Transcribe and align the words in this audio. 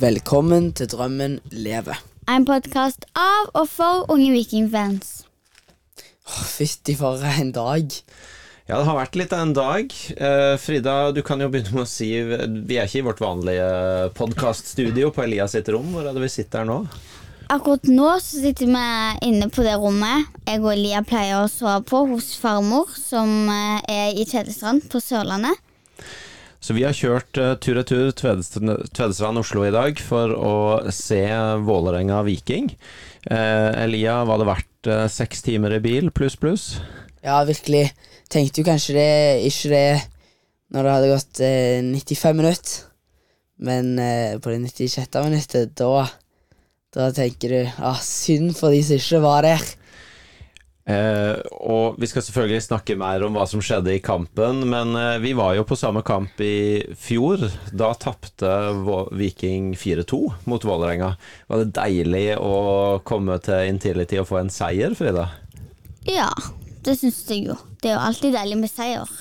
Velkommen 0.00 0.70
til 0.72 0.88
Drømmen 0.88 1.34
leve. 1.52 1.92
En 2.24 2.46
podkast 2.48 3.02
av 3.12 3.50
og 3.58 3.66
for 3.68 4.06
unge 4.08 4.30
vikingfans. 4.32 5.26
Åh, 6.24 6.38
Fytti 6.48 6.94
for 6.96 7.20
en 7.20 7.50
dag. 7.52 7.92
Ja, 8.64 8.78
det 8.78 8.86
har 8.86 8.96
vært 8.96 9.18
litt 9.20 9.34
av 9.36 9.44
en 9.44 9.52
dag. 9.58 9.92
Uh, 10.16 10.56
Frida, 10.62 10.94
du 11.12 11.20
kan 11.26 11.44
jo 11.44 11.50
begynne 11.52 11.74
med 11.74 11.84
å 11.84 11.90
si 11.90 12.08
Vi 12.16 12.78
er 12.78 12.88
ikke 12.88 13.02
i 13.02 13.06
vårt 13.10 13.20
vanlige 13.20 13.68
podkaststudio 14.16 15.12
på 15.12 15.26
Elias 15.26 15.52
sitt 15.58 15.68
rom. 15.68 15.92
Hvor 15.92 16.08
er 16.08 16.16
det 16.16 16.24
vi 16.24 16.32
sitter 16.32 16.62
her 16.62 16.70
nå? 16.70 16.80
Akkurat 17.52 17.84
nå 17.90 18.14
så 18.24 18.40
sitter 18.40 18.72
vi 18.72 19.28
inne 19.28 19.50
på 19.52 19.66
det 19.66 19.76
rommet 19.82 20.30
jeg 20.48 20.62
og 20.62 20.72
Elia 20.78 21.04
pleier 21.04 21.42
å 21.42 21.50
sove 21.50 21.82
på 21.84 22.06
hos 22.14 22.32
farmor, 22.40 22.88
som 22.96 23.50
eh, 23.52 23.82
er 23.84 24.16
i 24.16 24.24
Tvedestrand 24.24 24.88
på 24.88 25.02
Sørlandet. 25.02 25.60
Så 26.60 26.76
vi 26.76 26.84
har 26.84 26.96
kjørt 26.96 27.40
uh, 27.40 27.54
tur-retur 27.56 28.12
Tvedestrand, 28.16 28.90
Tvedestrand 28.92 29.40
Oslo 29.40 29.64
i 29.64 29.72
dag 29.74 30.00
for 30.04 30.34
å 30.36 30.54
se 30.92 31.22
Vålerenga 31.64 32.20
Viking. 32.26 32.68
Eh, 33.24 33.82
Elia, 33.84 34.20
var 34.28 34.40
det 34.40 34.48
verdt 34.48 34.88
uh, 34.92 35.06
seks 35.12 35.44
timer 35.44 35.76
i 35.76 35.80
bil 35.84 36.12
pluss, 36.12 36.36
pluss? 36.40 36.66
Ja, 37.24 37.40
virkelig. 37.48 37.90
Tenkte 38.32 38.62
jo 38.62 38.68
kanskje 38.68 38.96
det, 38.96 39.10
ikke 39.48 39.72
det 39.72 39.86
når 40.70 40.86
det 40.86 40.94
hadde 40.94 41.10
gått 41.10 41.42
eh, 41.44 41.82
95 41.82 42.38
minutter. 42.38 42.86
Men 43.60 43.92
eh, 44.00 44.38
på 44.40 44.52
det 44.52 44.62
96. 44.62 45.18
minuttet, 45.26 45.74
da, 45.76 46.06
da 46.94 47.10
tenker 47.12 47.52
du 47.52 47.60
ah, 47.84 47.98
synd 48.00 48.54
for 48.56 48.72
de 48.72 48.80
som 48.86 49.00
ikke 49.00 49.22
var 49.24 49.44
der. 49.48 49.66
Eh, 50.90 51.36
og 51.70 51.98
vi 52.00 52.08
skal 52.10 52.24
selvfølgelig 52.24 52.64
snakke 52.64 52.96
mer 52.98 53.22
om 53.26 53.36
hva 53.36 53.44
som 53.48 53.62
skjedde 53.62 53.92
i 53.94 54.02
kampen, 54.02 54.64
men 54.72 54.94
eh, 54.98 55.18
vi 55.22 55.34
var 55.38 55.54
jo 55.58 55.66
på 55.68 55.78
samme 55.78 56.02
kamp 56.06 56.40
i 56.42 56.82
fjor. 56.98 57.44
Da 57.70 57.92
tapte 58.00 58.50
Viking 59.16 59.74
4-2 59.78 60.22
mot 60.50 60.66
Vålerenga. 60.66 61.12
Var 61.50 61.62
det 61.62 61.74
deilig 61.78 62.26
å 62.40 62.54
komme 63.06 63.38
til 63.44 63.70
Intility 63.70 64.20
og 64.22 64.30
få 64.32 64.40
en 64.42 64.52
seier, 64.54 64.96
Frida? 64.98 65.28
Ja, 66.08 66.30
det 66.86 66.96
syns 66.98 67.22
jeg 67.28 67.50
jo. 67.50 67.58
Det 67.80 67.92
er 67.92 67.98
jo 67.98 68.06
alltid 68.08 68.34
deilig 68.38 68.62
med 68.64 68.72
seier. 68.72 69.18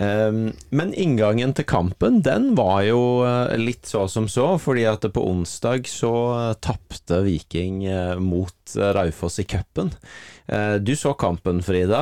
Um, 0.00 0.54
men 0.72 0.94
inngangen 0.96 1.52
til 1.52 1.66
kampen, 1.68 2.22
den 2.24 2.54
var 2.56 2.80
jo 2.86 3.20
eh, 3.28 3.52
litt 3.60 3.84
så 3.84 4.06
som 4.08 4.30
så, 4.32 4.54
fordi 4.56 4.86
at 4.88 5.04
på 5.12 5.24
onsdag 5.28 5.84
så 5.92 6.12
uh, 6.32 6.54
tapte 6.56 7.18
Viking 7.26 7.82
eh, 7.84 8.14
mot 8.16 8.76
eh, 8.78 8.92
Raufoss 8.96 9.42
i 9.42 9.44
cupen. 9.44 9.92
Eh, 10.48 10.74
du 10.80 10.96
så 10.96 11.12
kampen, 11.14 11.60
Frida. 11.62 12.00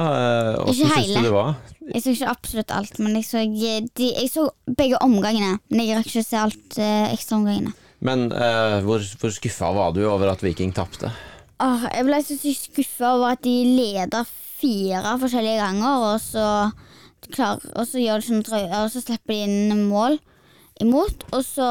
Hvordan 0.63 0.95
syns 0.95 1.11
du 1.11 1.27
det 1.27 1.35
var? 1.35 1.59
Jeg 1.89 2.05
så 2.05 2.15
ikke 2.15 2.31
absolutt 2.33 2.73
alt, 2.73 2.99
men 3.03 3.19
jeg 3.19 3.27
så, 3.29 3.43
de, 3.49 4.09
jeg 4.13 4.31
så 4.31 4.47
begge 4.79 5.01
omgangene. 5.05 5.59
Men 5.73 5.85
jeg 5.85 5.99
rakk 5.99 6.11
ikke 6.13 6.23
å 6.25 6.29
se 6.31 6.41
alt 6.41 6.79
eh, 6.81 7.13
ekstraomgangene. 7.13 7.75
Men 8.05 8.29
eh, 8.31 8.79
hvor, 8.87 9.03
hvor 9.19 9.35
skuffa 9.35 9.73
var 9.75 9.95
du 9.97 10.05
over 10.07 10.31
at 10.33 10.45
Viking 10.45 10.71
tapte? 10.77 11.11
Jeg 11.59 12.07
ble 12.07 12.21
så 12.23 12.37
skuffa 12.39 13.17
over 13.17 13.35
at 13.35 13.43
de 13.43 13.57
leda 13.67 14.23
fire 14.59 15.17
forskjellige 15.19 15.59
ganger, 15.59 16.05
og 16.13 16.21
så, 16.23 16.47
klar, 17.33 17.61
og 17.75 17.87
så 17.89 18.01
gjør 18.03 18.23
de 18.23 18.29
sånn 18.29 18.47
drøyer, 18.47 18.77
og 18.85 18.91
så 18.93 19.03
slipper 19.03 19.35
de 19.35 19.43
inn 19.47 19.85
mål 19.91 20.19
imot, 20.83 21.27
og 21.33 21.45
så 21.47 21.69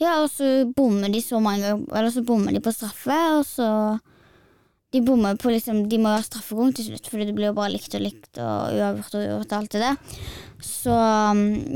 Ja, 0.00 0.16
og 0.24 0.30
så 0.32 0.64
bommer 0.74 1.12
de 1.12 1.20
så 1.22 1.38
mange 1.38 1.68
eller 1.70 2.10
så 2.10 2.24
bommer 2.26 2.52
de 2.52 2.60
på 2.60 2.72
straffe, 2.74 3.18
og 3.38 3.44
så 3.46 3.68
De 4.94 5.00
bommer 5.02 5.36
på 5.36 5.50
liksom 5.50 5.88
De 5.90 5.98
må 5.98 6.08
ha 6.14 6.22
straffegang 6.22 6.74
til 6.74 6.88
slutt, 6.88 7.06
fordi 7.10 7.26
det 7.28 7.34
blir 7.34 7.50
jo 7.52 7.56
bare 7.56 7.72
likt 7.74 7.94
og 7.94 8.02
likt 8.02 8.38
og 8.38 8.74
uavgjort 8.74 9.14
og 9.14 9.22
uavgjort 9.22 9.52
og 9.52 9.58
alt 9.58 9.72
det 9.72 9.82
der. 9.84 9.96
Så 10.62 10.96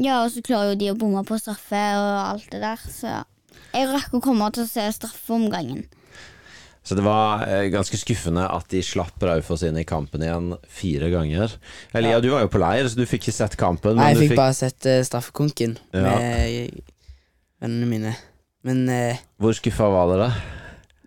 Ja, 0.02 0.24
og 0.24 0.30
så 0.34 0.42
klarer 0.42 0.72
jo 0.72 0.80
de 0.80 0.90
å 0.92 0.98
bomme 0.98 1.24
på 1.26 1.38
straffe 1.38 1.84
og 1.98 2.10
alt 2.24 2.50
det 2.50 2.62
der, 2.62 2.78
så 2.90 3.22
jeg 3.74 3.88
rakk 3.90 4.14
å 4.16 4.22
komme 4.24 4.48
til 4.54 4.64
å 4.64 4.70
se 4.70 4.86
straffeomgangen. 4.96 5.84
Så 6.88 6.96
det 6.96 7.02
var 7.04 7.42
eh, 7.44 7.66
ganske 7.68 7.98
skuffende 8.00 8.46
at 8.48 8.70
de 8.72 8.80
slapp 8.80 9.20
Raufoss 9.20 9.60
inn 9.68 9.76
i 9.76 9.84
kampen 9.84 10.22
igjen 10.24 10.54
fire 10.72 11.10
ganger. 11.12 11.52
Elia, 11.92 12.20
du 12.24 12.30
var 12.32 12.46
jo 12.46 12.48
på 12.54 12.62
leir, 12.62 12.88
så 12.88 12.96
du 12.96 13.04
fikk 13.04 13.26
ikke 13.26 13.34
sett 13.36 13.58
kampen. 13.60 13.98
Nei, 13.98 14.06
men 14.06 14.14
jeg 14.14 14.16
du 14.16 14.32
fikk 14.32 14.40
bare 14.40 14.54
sett 14.56 14.88
uh, 14.88 15.02
straffekonken 15.04 15.74
Ja. 15.92 16.14
med 16.16 16.78
vennene 17.60 17.90
mine. 17.90 18.14
Men 18.64 18.80
uh, 18.88 19.20
Hvor 19.36 19.52
skuffa 19.58 19.90
var 19.92 20.14
dere? 20.14 20.30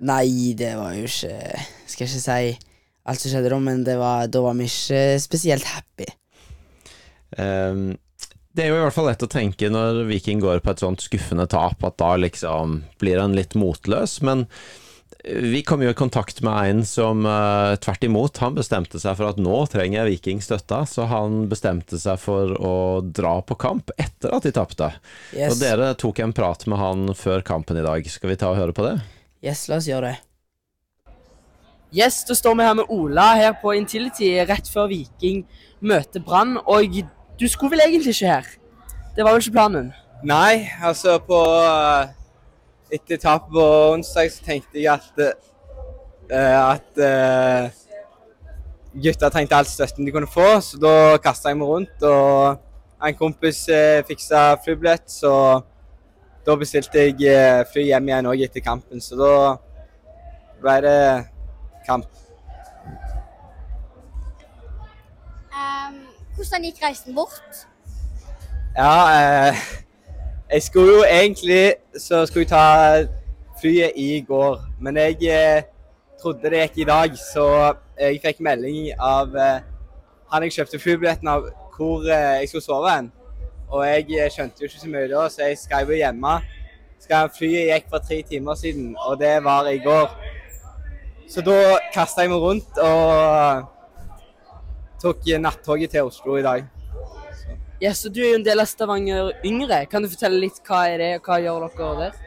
nei, 0.01 0.53
det 0.57 0.71
var 0.79 0.95
jo 0.97 1.03
ikke 1.05 1.59
Skal 1.85 2.07
ikke 2.07 2.21
si 2.23 2.53
alt 3.09 3.21
som 3.21 3.33
skjedde 3.33 3.49
da, 3.53 3.59
men 3.61 3.83
det 3.85 3.97
var, 3.97 4.29
da 4.29 4.41
var 4.45 4.53
vi 4.57 4.69
ikke 4.69 5.01
spesielt 5.21 5.65
happy. 5.65 6.05
Um, 7.41 7.95
det 8.53 8.65
er 8.65 8.71
jo 8.71 8.77
i 8.77 8.83
hvert 8.83 8.95
fall 8.95 9.07
lett 9.07 9.23
å 9.25 9.29
tenke 9.31 9.69
når 9.71 10.03
Viking 10.09 10.41
går 10.43 10.61
på 10.61 10.73
et 10.73 10.83
sånt 10.83 11.01
skuffende 11.01 11.47
tap, 11.49 11.81
at 11.87 11.97
da 12.01 12.13
liksom 12.19 12.81
blir 13.01 13.21
han 13.21 13.33
litt 13.37 13.55
motløs. 13.57 14.19
Men 14.27 14.45
vi 15.23 15.61
kom 15.61 15.83
jo 15.83 15.91
i 15.91 15.97
kontakt 15.97 16.41
med 16.41 16.69
en 16.69 16.81
som 16.87 17.25
uh, 17.27 17.75
tvert 17.81 18.03
imot, 18.07 18.39
han 18.41 18.55
bestemte 18.57 18.99
seg 19.01 19.17
for 19.19 19.29
at 19.29 19.39
nå 19.41 19.59
trenger 19.69 20.09
Viking 20.09 20.41
støtta, 20.41 20.81
så 20.89 21.05
han 21.11 21.45
bestemte 21.51 21.99
seg 22.01 22.17
for 22.21 22.55
å 22.57 22.75
dra 23.05 23.37
på 23.45 23.57
kamp 23.61 23.93
etter 24.01 24.33
at 24.33 24.47
de 24.47 24.53
tapte. 24.55 24.89
Yes, 25.35 25.53
Og 25.53 25.61
dere 25.61 25.93
tok 25.99 26.23
en 26.25 26.33
prat 26.33 26.65
med 26.65 26.81
han 26.81 27.13
før 27.17 27.45
kampen 27.45 27.77
i 27.77 27.85
dag. 27.85 28.09
Skal 28.09 28.33
vi 28.33 28.39
ta 28.41 28.49
og 28.53 28.59
høre 28.61 28.75
på 28.75 28.87
det? 28.87 28.99
yes 29.41 29.67
la 29.69 29.79
oss 29.81 29.89
gjøre 29.89 30.11
det. 30.11 30.17
Yes, 31.91 32.21
da 32.23 32.37
står 32.37 32.55
vi 32.55 32.65
her 32.69 32.75
med 32.77 32.91
Ola 32.93 33.33
her 33.35 33.55
på 33.59 33.73
Intility 33.75 34.29
rett 34.47 34.69
før 34.71 34.87
Viking 34.87 35.43
møter 35.83 36.23
Brann. 36.23 36.55
Og 36.63 37.01
du 37.37 37.47
skulle 37.51 37.75
vel 37.75 37.83
egentlig 37.89 38.15
ikke 38.15 38.31
her? 38.31 38.47
Det 39.17 39.25
var 39.25 39.35
vel 39.35 39.43
ikke 39.43 39.57
planen? 39.57 39.91
Nei, 40.23 40.69
altså 40.85 41.17
på 41.25 41.39
eh, 41.57 42.13
Etter 42.91 43.17
tapet 43.21 43.53
på 43.55 43.65
onsdag 43.93 44.31
så 44.33 44.43
tenkte 44.45 44.81
jeg 44.81 44.91
at 44.91 45.21
eh, 45.21 46.57
at 46.59 46.99
eh, 46.99 47.69
gutta 49.03 49.29
trengte 49.31 49.55
all 49.55 49.67
støtten 49.67 50.05
de 50.05 50.11
kunne 50.11 50.27
få, 50.27 50.59
så 50.63 50.79
da 50.81 50.93
kasta 51.23 51.51
jeg 51.51 51.59
meg 51.61 51.71
rundt. 51.71 52.03
Og 52.03 53.07
en 53.07 53.17
kompis 53.17 53.63
uh, 53.71 54.03
fiksa 54.05 54.59
flybillett, 54.61 55.07
så 55.09 55.33
da 56.45 56.55
bestilte 56.57 57.07
jeg 57.07 57.23
eh, 57.31 57.63
fly 57.71 57.87
hjem 57.87 58.09
igjen 58.11 58.29
òg 58.29 58.43
etter 58.45 58.63
kampen. 58.65 59.01
Så 59.01 59.17
da 59.17 59.33
ble 60.61 60.75
det 60.85 60.97
kamp. 61.87 62.09
hvordan 66.41 66.65
gikk 66.65 66.81
reisen 66.83 67.15
bort? 67.15 67.65
Ja, 68.75 68.93
eh, 69.13 69.59
jeg 70.51 70.63
skulle 70.63 70.93
jo 70.97 71.03
egentlig 71.03 71.73
så 71.97 72.25
skulle 72.25 72.41
jeg 72.41 72.47
ta 72.47 73.07
flyet 73.61 73.91
i 73.95 74.25
går, 74.27 74.61
men 74.79 74.97
jeg 74.97 75.17
eh, 75.21 75.63
trodde 76.21 76.49
det 76.49 76.61
gikk 76.61 76.77
i 76.77 76.89
dag, 76.89 77.17
så 77.33 77.73
jeg 77.99 78.19
fikk 78.23 78.41
melding 78.43 78.91
av 78.99 79.35
eh, 79.37 79.61
han 80.31 80.45
jeg 80.45 80.55
kjøpte 80.57 80.79
flybilletten 80.79 81.27
av, 81.27 81.47
hvor 81.75 82.05
eh, 82.07 82.41
jeg 82.41 82.49
skulle 82.49 82.65
sove 82.65 82.91
hen. 82.91 83.11
Og 83.71 83.85
jeg 83.87 84.05
eh, 84.17 84.31
skjønte 84.33 84.63
jo 84.63 84.69
ikke 84.69 84.81
så 84.83 84.91
mye 84.91 85.09
da, 85.11 85.25
så 85.31 85.47
jeg 85.47 85.59
skrev 85.61 85.93
jo 85.93 86.01
hjemme. 86.01 86.35
Skal 87.01 87.31
flyet 87.37 87.71
gikk 87.71 87.89
for 87.93 88.05
tre 88.05 88.21
timer 88.27 88.59
siden, 88.59 88.93
og 89.07 89.19
det 89.21 89.35
var 89.43 89.69
i 89.71 89.79
går. 89.83 90.11
Så 91.31 91.43
da 91.45 91.57
kasta 91.93 92.25
jeg 92.25 92.33
meg 92.33 92.43
rundt 92.43 92.81
og 92.83 93.63
tok 95.01 95.25
nattoget 95.39 95.95
til 95.95 96.11
Oslo 96.11 96.35
i 96.37 96.45
dag. 96.45 96.67
Yes, 97.81 97.97
så 97.97 98.09
Du 98.09 98.19
er 98.21 98.29
jo 98.29 98.37
en 98.37 98.43
del 98.45 98.61
av 98.61 98.67
Stavanger 98.69 99.31
Yngre. 99.43 99.85
Kan 99.89 100.03
du 100.03 100.09
fortelle 100.11 100.37
litt 100.43 100.59
hva 100.67 100.83
er 100.85 100.99
det, 101.01 101.07
og 101.17 101.25
hva 101.25 101.39
gjør 101.41 101.63
dere 101.65 101.93
der? 101.97 102.19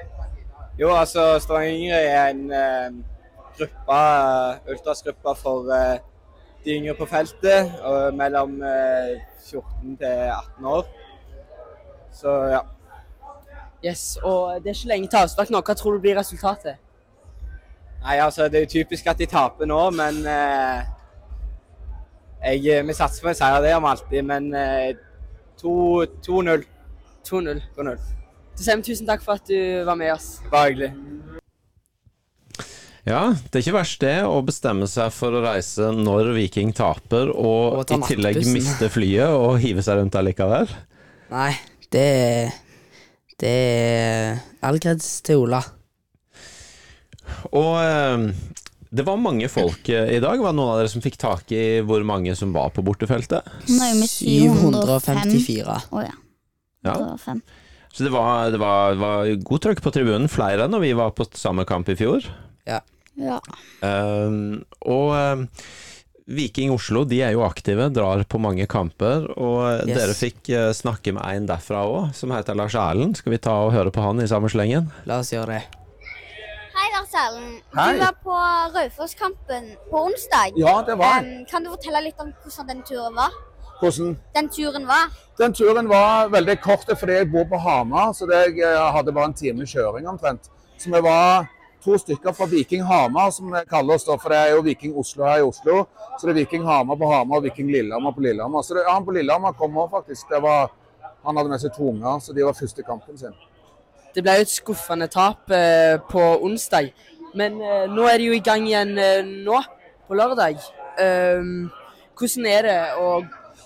Jo, 0.81 0.89
altså 0.91 1.39
Stavanger 1.39 1.77
Yngre 1.77 2.01
er 2.11 2.33
en 2.33 2.41
eh, 2.51 2.97
gruppe, 3.61 3.99
eh, 3.99 4.73
ultrasgruppe 4.75 5.37
for 5.39 5.71
eh, 5.71 6.03
de 6.65 6.75
yngre 6.75 6.97
på 6.99 7.07
feltet, 7.07 7.71
og 7.87 8.19
mellom 8.19 8.57
eh, 8.67 9.15
14 9.45 9.95
til 10.03 10.27
18 10.33 10.69
år. 10.73 10.91
Så 12.19 12.35
ja. 12.57 12.65
Yes, 13.85 14.19
og 14.25 14.59
Det 14.59 14.73
er 14.73 14.75
ikke 14.75 14.93
lenge 14.97 15.09
til 15.13 15.23
avspark 15.23 15.55
nå. 15.55 15.63
Hva 15.63 15.79
tror 15.79 15.95
du 15.95 16.03
blir 16.03 16.19
resultatet? 16.19 16.83
Nei, 18.03 18.19
altså 18.19 18.49
Det 18.49 18.59
er 18.59 18.67
jo 18.67 18.75
typisk 18.75 19.07
at 19.07 19.23
de 19.23 19.31
taper 19.31 19.71
nå, 19.71 19.81
men 19.95 20.25
eh, 20.27 20.93
jeg, 22.43 22.87
Vi 22.87 22.93
satser 22.93 23.23
på 23.23 23.31
en 23.31 23.39
seier, 23.39 23.63
det 23.63 23.71
gjør 23.71 23.85
vi 23.87 23.93
alltid, 23.95 24.23
men 24.35 24.55
eh, 24.55 24.95
2-0. 25.65 26.65
2-0. 27.27 27.61
2-0. 27.75 27.99
Så 28.55 28.63
sier 28.67 28.79
vi 28.79 28.87
tusen 28.87 29.09
takk 29.09 29.25
for 29.25 29.41
at 29.41 29.49
du 29.49 29.59
var 29.89 29.97
med 29.99 30.13
oss. 30.15 30.37
Bare 30.53 30.71
hyggelig. 30.71 30.93
Ja, 33.05 33.35
det 33.37 33.59
er 33.59 33.65
ikke 33.67 33.77
verst 33.77 34.01
det 34.01 34.15
å 34.25 34.39
bestemme 34.47 34.87
seg 34.89 35.11
for 35.13 35.37
å 35.37 35.43
reise 35.45 35.91
når 35.93 36.31
Viking 36.39 36.71
taper, 36.77 37.29
og, 37.29 37.83
Og 37.83 37.93
i 37.93 37.99
tillegg 38.09 38.39
miste 38.49 38.89
flyet 38.93 39.29
og 39.29 39.59
hive 39.61 39.85
seg 39.85 39.99
rundt 40.01 40.17
allikevel. 40.17 40.71
Nei, 41.35 41.51
det 41.93 42.09
Det 43.41 43.51
er 43.51 44.41
all 44.65 44.81
kreds 44.81 45.19
til 45.27 45.43
Ola. 45.45 45.61
Og 47.53 47.75
eh, 47.83 48.25
det 48.95 49.05
var 49.07 49.19
mange 49.19 49.49
folk 49.51 49.89
eh, 49.91 50.13
i 50.17 50.21
dag. 50.23 50.39
Var 50.39 50.53
det 50.55 50.59
noen 50.61 50.73
av 50.75 50.81
dere 50.83 50.93
som 50.93 51.03
fikk 51.05 51.17
tak 51.21 51.51
i 51.55 51.65
hvor 51.87 52.05
mange 52.07 52.35
som 52.39 52.53
var 52.55 52.71
på 52.75 52.85
bortefeltet? 52.87 53.47
Nå 53.67 53.81
er 53.89 53.97
vi 53.99 54.09
705. 54.11 55.25
754. 55.25 55.79
Å 55.91 56.05
ja. 56.05 56.15
Ja. 56.85 56.97
Så 57.95 58.05
det 58.07 58.11
var, 58.15 58.51
det 58.51 58.59
var, 58.63 58.97
var 59.01 59.31
god 59.47 59.63
trøkk 59.67 59.81
på 59.85 59.93
tribunen, 59.95 60.29
flere 60.31 60.67
enn 60.67 60.75
når 60.75 60.83
vi 60.85 60.93
var 60.99 61.15
på 61.17 61.27
samme 61.39 61.65
kamp 61.69 61.89
i 61.91 61.97
fjor. 61.99 62.27
Ja. 62.67 62.81
Um, 63.81 64.65
og 64.83 65.13
um, 65.15 65.45
Viking 66.27 66.73
Oslo 66.75 67.05
de 67.07 67.21
er 67.23 67.35
jo 67.37 67.45
aktive, 67.47 67.87
drar 67.95 68.25
på 68.27 68.41
mange 68.43 68.67
kamper. 68.71 69.29
Og 69.37 69.85
Yes. 69.85 69.95
dere 69.99 70.17
fikk 70.19 70.51
eh, 70.55 70.71
snakke 70.75 71.13
med 71.15 71.23
en 71.29 71.49
derfra 71.51 71.85
òg, 71.87 72.13
som 72.17 72.33
heter 72.35 72.57
Lars 72.59 72.75
Erlend. 72.79 73.19
Skal 73.21 73.35
vi 73.37 73.43
ta 73.45 73.55
og 73.67 73.75
høre 73.77 73.93
på 73.95 74.03
han 74.05 74.23
i 74.25 74.29
samme 74.31 74.51
slengen? 74.53 74.91
La 75.07 75.21
oss 75.23 75.33
gjøre 75.35 75.59
det. 75.59 75.84
Hei, 76.95 77.01
Lars 77.01 77.15
Erlend. 77.15 77.63
Du 77.73 77.99
var 77.99 78.15
på 78.23 78.35
Raufoss-kampen 78.79 79.65
på 79.91 80.03
onsdag. 80.07 80.53
Ja, 80.57 80.83
det 80.87 80.95
var 80.99 81.25
um, 81.25 81.45
kan 81.51 81.65
du 81.65 81.71
fortelle 81.73 82.01
litt 82.05 82.21
om 82.23 82.29
hvordan 82.45 82.69
den 82.69 82.83
turen 82.87 83.17
var? 83.17 83.33
Hvordan? 83.81 84.13
Den 84.35 84.49
turen 84.49 84.87
var? 84.87 85.09
Den 85.39 85.57
turen 85.59 85.89
var 85.91 86.29
veldig 86.31 86.55
kort 86.63 86.87
fordi 87.01 87.17
jeg 87.17 87.31
bor 87.33 87.49
på 87.51 87.59
Hamar, 87.59 88.13
så 88.15 88.29
det 88.31 88.39
jeg 88.45 88.61
eh, 88.63 88.85
hadde 88.95 89.15
bare 89.17 89.33
en 89.33 89.35
time 89.35 89.67
kjøring 89.67 90.07
omtrent. 90.07 90.47
Så 90.79 90.93
vi 90.93 91.01
var 91.03 91.49
to 91.83 91.99
stykker 91.99 92.37
fra 92.37 92.47
Viking 92.53 92.85
Hamar, 92.87 93.33
som 93.35 93.51
vi 93.51 93.65
kaller 93.71 93.99
oss 93.99 94.07
da, 94.07 94.15
for 94.15 94.31
det 94.31 94.39
er 94.45 94.55
jo 94.55 94.63
Viking 94.69 94.95
Oslo 95.03 95.27
her 95.27 95.43
i 95.43 95.49
Oslo. 95.49 95.81
Så 96.15 96.29
det 96.29 96.37
er 96.37 96.39
Viking 96.45 96.69
Hamar 96.69 97.01
på 97.01 97.11
Hamar 97.11 97.43
og 97.43 97.49
Viking 97.49 97.75
Lillehammer 97.75 98.15
på 98.15 98.23
Lillehammer. 98.23 98.63
Så 98.63 98.79
det, 98.79 98.87
han 98.87 99.03
på 99.03 99.17
Lillehammer 99.19 99.59
kom 99.59 99.83
også 99.83 99.97
faktisk. 99.97 100.31
Det 100.31 100.43
var, 100.47 100.71
han 101.27 101.43
hadde 101.43 101.57
med 101.57 101.65
seg 101.65 101.75
to 101.75 101.91
unger, 101.91 102.23
så 102.23 102.39
de 102.39 102.47
var 102.47 102.55
første 102.61 102.87
kampen 102.87 103.19
sin. 103.19 103.35
Det 104.15 104.23
ble 104.23 104.37
jo 104.39 104.47
et 104.47 104.53
skuffende 104.53 105.09
tap 105.11 105.51
eh, 105.51 105.97
på 106.11 106.23
onsdag. 106.47 106.93
Men 107.35 107.59
eh, 107.63 107.87
nå 107.91 108.07
er 108.07 108.21
de 108.21 108.29
jo 108.29 108.37
i 108.37 108.45
gang 108.45 108.67
igjen 108.69 108.95
eh, 108.99 109.27
nå, 109.27 109.59
på 110.07 110.19
lørdag. 110.19 110.61
Ehm, 111.03 111.71
hvordan 112.15 112.47
er 112.47 112.69
det 112.69 112.81
å 113.01 113.09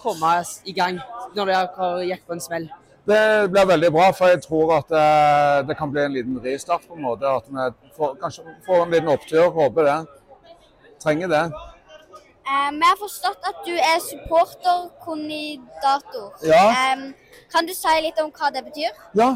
komme 0.00 0.38
i 0.64 0.72
gang 0.72 1.00
når 1.36 1.52
dere 1.52 1.88
gikk 2.08 2.24
på 2.24 2.36
en 2.36 2.40
smell? 2.40 2.68
Det 3.08 3.48
blir 3.52 3.68
veldig 3.68 3.90
bra, 3.92 4.06
for 4.12 4.28
jeg 4.28 4.40
tror 4.44 4.74
at 4.78 4.90
det 5.68 5.76
kan 5.78 5.88
bli 5.92 6.02
en 6.02 6.12
liten 6.12 6.40
ristart. 6.44 6.84
på 6.88 6.96
en 6.96 7.06
måte. 7.06 7.24
At 7.24 7.48
vi 7.48 7.92
får, 7.96 8.18
kanskje 8.20 8.44
får 8.66 8.84
en 8.84 8.92
liten 8.92 9.08
opptur. 9.08 9.48
Håper 9.52 9.88
det. 9.88 9.96
Trenger 11.00 11.32
det. 11.32 11.44
Eh, 12.48 12.70
vi 12.72 12.84
har 12.90 12.96
forstått 12.96 13.42
at 13.50 13.58
du 13.66 13.74
er 13.76 13.98
supporterkoordinator. 14.10 16.28
Ja. 16.48 16.64
Eh, 16.72 16.96
kan 17.52 17.62
du 17.68 17.74
si 17.76 17.94
litt 18.04 18.18
om 18.22 18.30
hva 18.32 18.48
det 18.54 18.62
betyr? 18.64 18.90
Ja, 19.20 19.30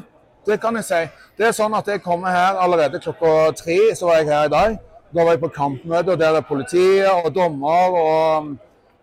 det 0.47 0.61
kan 0.61 0.77
jeg 0.77 0.85
si. 0.85 1.01
Det 1.39 1.47
er 1.49 1.55
sånn 1.57 1.75
at 1.79 1.89
jeg 1.89 2.03
kommer 2.03 2.35
her 2.35 2.59
allerede 2.63 3.01
klokka 3.03 3.53
tre, 3.59 3.79
så 3.95 4.09
var 4.09 4.21
jeg 4.21 4.31
her 4.33 4.49
i 4.49 4.53
dag. 4.53 4.79
Da 5.13 5.25
var 5.25 5.37
jeg 5.37 5.43
på 5.43 5.53
kampmøte, 5.55 6.15
og 6.15 6.19
der 6.21 6.39
er 6.39 6.47
politiet 6.49 7.11
og 7.11 7.35
dommer 7.35 7.99
og, 8.01 8.49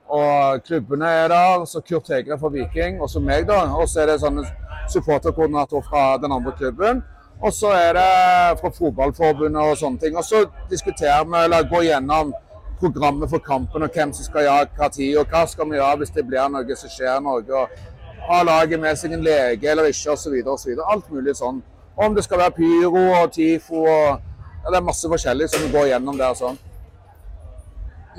og 0.09 0.63
klubbene 0.65 1.11
er 1.23 1.29
der. 1.31 1.65
Så 1.69 1.83
Kurt 1.85 2.09
Hegre 2.09 2.39
fra 2.39 2.51
Viking, 2.53 2.99
og 3.01 3.09
så 3.09 3.21
meg, 3.23 3.47
da. 3.47 3.61
Og 3.77 3.87
så 3.89 4.03
er 4.03 4.11
det 4.11 4.19
sånne 4.23 4.43
supporterkoordinator 4.89 5.85
fra 5.85 6.17
den 6.17 6.33
andre 6.33 6.55
klubben. 6.57 7.03
Og 7.39 7.53
så 7.55 7.71
er 7.71 7.93
det 7.95 8.59
fra 8.59 8.71
fotballforbundet 8.75 9.61
og 9.63 9.77
sånne 9.79 10.01
ting. 10.01 10.17
Og 10.17 10.25
så 10.27 10.43
diskuterer 10.69 11.23
vi, 11.23 11.43
eller 11.45 11.69
går 11.69 11.85
gjennom 11.87 12.33
programmet 12.79 13.29
for 13.29 13.43
kampen 13.43 13.83
og 13.83 13.95
hvem 13.95 14.11
som 14.15 14.25
skal 14.25 14.45
gjøre 14.47 14.67
hva 14.77 14.89
tid, 14.91 15.17
og 15.19 15.31
hva 15.31 15.45
skal 15.47 15.67
vi 15.69 15.77
gjøre 15.79 16.01
hvis 16.01 16.13
det 16.15 16.25
blir 16.27 16.51
noe 16.51 16.79
som 16.79 16.91
skjer 16.91 17.23
noe. 17.23 17.63
Har 18.29 18.45
laget 18.47 18.79
med 18.79 18.97
seg 18.99 19.13
en 19.13 19.23
lege 19.25 19.69
eller 19.71 19.89
ikke, 19.89 20.13
osv. 20.13 20.35
osv. 20.53 20.79
Alt 20.85 21.11
mulig 21.11 21.35
sånn. 21.39 21.61
Om 21.99 22.15
det 22.15 22.23
skal 22.23 22.39
være 22.39 22.55
pyro 22.59 23.05
og 23.21 23.31
TIFO 23.35 23.83
og 23.83 24.07
ja, 24.59 24.69
Det 24.71 24.77
er 24.77 24.83
masse 24.85 25.07
forskjellig 25.09 25.47
som 25.49 25.63
vi 25.65 25.71
går 25.73 25.87
gjennom 25.93 26.17
der. 26.19 26.33
sånn. 26.35 26.57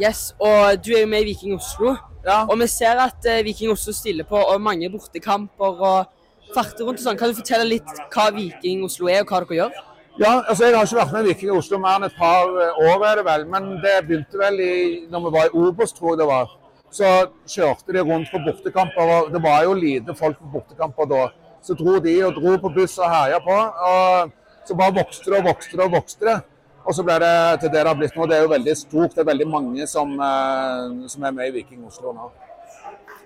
Yes, 0.01 0.31
og 0.41 0.81
du 0.85 0.95
er 0.95 1.03
jo 1.05 1.11
med 1.11 1.27
i 1.27 1.31
Viking 1.33 1.55
Oslo. 1.59 1.95
Ja. 2.25 2.43
Og 2.49 2.59
vi 2.61 2.67
ser 2.69 3.01
at 3.01 3.27
eh, 3.29 3.43
Viking 3.45 3.73
Oslo 3.73 3.93
stiller 3.97 4.25
på 4.29 4.37
og 4.41 4.61
mange 4.61 4.89
bortekamper 4.93 5.81
og 5.91 6.55
farter 6.55 6.85
rundt 6.85 7.01
og 7.01 7.05
sånn. 7.05 7.19
Kan 7.21 7.33
du 7.33 7.39
fortelle 7.41 7.69
litt 7.69 7.93
hva 8.15 8.31
Viking 8.35 8.85
Oslo 8.87 9.09
er, 9.12 9.23
og 9.25 9.33
hva 9.33 9.43
dere 9.45 9.59
gjør? 9.62 9.79
ja, 10.21 10.33
altså 10.49 10.67
Jeg 10.67 10.77
har 10.77 10.85
ikke 10.85 10.97
vært 10.99 11.12
med 11.15 11.25
i 11.25 11.29
Viking 11.31 11.53
Oslo 11.57 11.79
mer 11.81 11.97
enn 12.01 12.09
et 12.09 12.17
par 12.19 12.49
eh, 12.61 12.81
år, 12.91 13.05
er 13.11 13.21
det 13.21 13.27
vel. 13.29 13.47
Men 13.53 13.71
det 13.85 13.95
begynte 14.09 14.41
vel 14.41 14.61
i, 14.65 14.73
når 15.12 15.27
vi 15.27 15.35
var 15.37 15.49
i 15.49 15.55
Obos, 15.65 15.93
tror 15.97 16.15
jeg 16.15 16.23
det 16.23 16.29
var. 16.33 16.57
Så 16.90 17.06
kjørte 17.46 17.94
de 17.94 18.02
rundt 18.02 18.31
på 18.32 18.40
bortekamper. 18.44 19.12
og 19.16 19.32
Det 19.32 19.42
var 19.42 19.62
jo 19.64 19.75
lite 19.78 20.14
folk 20.19 20.38
på 20.38 20.50
bortekamper 20.58 21.06
da. 21.10 21.28
Så 21.62 21.76
dro 21.78 21.98
de 22.02 22.14
og 22.25 22.34
dro 22.34 22.56
på 22.58 22.72
buss 22.75 22.98
og 22.98 23.10
herja 23.10 23.38
på. 23.44 23.56
og 23.90 24.32
Så 24.66 24.75
bare 24.76 24.94
vokste 24.94 25.31
det 25.31 25.38
og 25.38 25.44
vokste 25.44 25.76
det 25.76 25.84
og 25.87 25.92
vokste 25.92 26.26
det. 26.26 26.38
Og 26.84 26.94
så 26.96 27.04
ble 27.04 27.19
det 27.20 27.60
til 27.60 27.70
det 27.70 27.81
det 27.82 27.88
har 27.88 27.98
blitt 27.98 28.16
nå. 28.16 28.26
Det 28.26 28.37
er 28.37 28.46
jo 28.46 28.52
veldig 28.54 28.76
stort. 28.76 29.14
Det 29.14 29.22
er 29.22 29.28
veldig 29.32 29.48
mange 29.48 29.87
som, 29.87 30.14
eh, 30.20 31.08
som 31.08 31.25
er 31.25 31.34
med 31.37 31.48
i 31.48 31.54
Viking 31.58 31.84
Oslo 31.87 32.12
nå. 32.16 32.31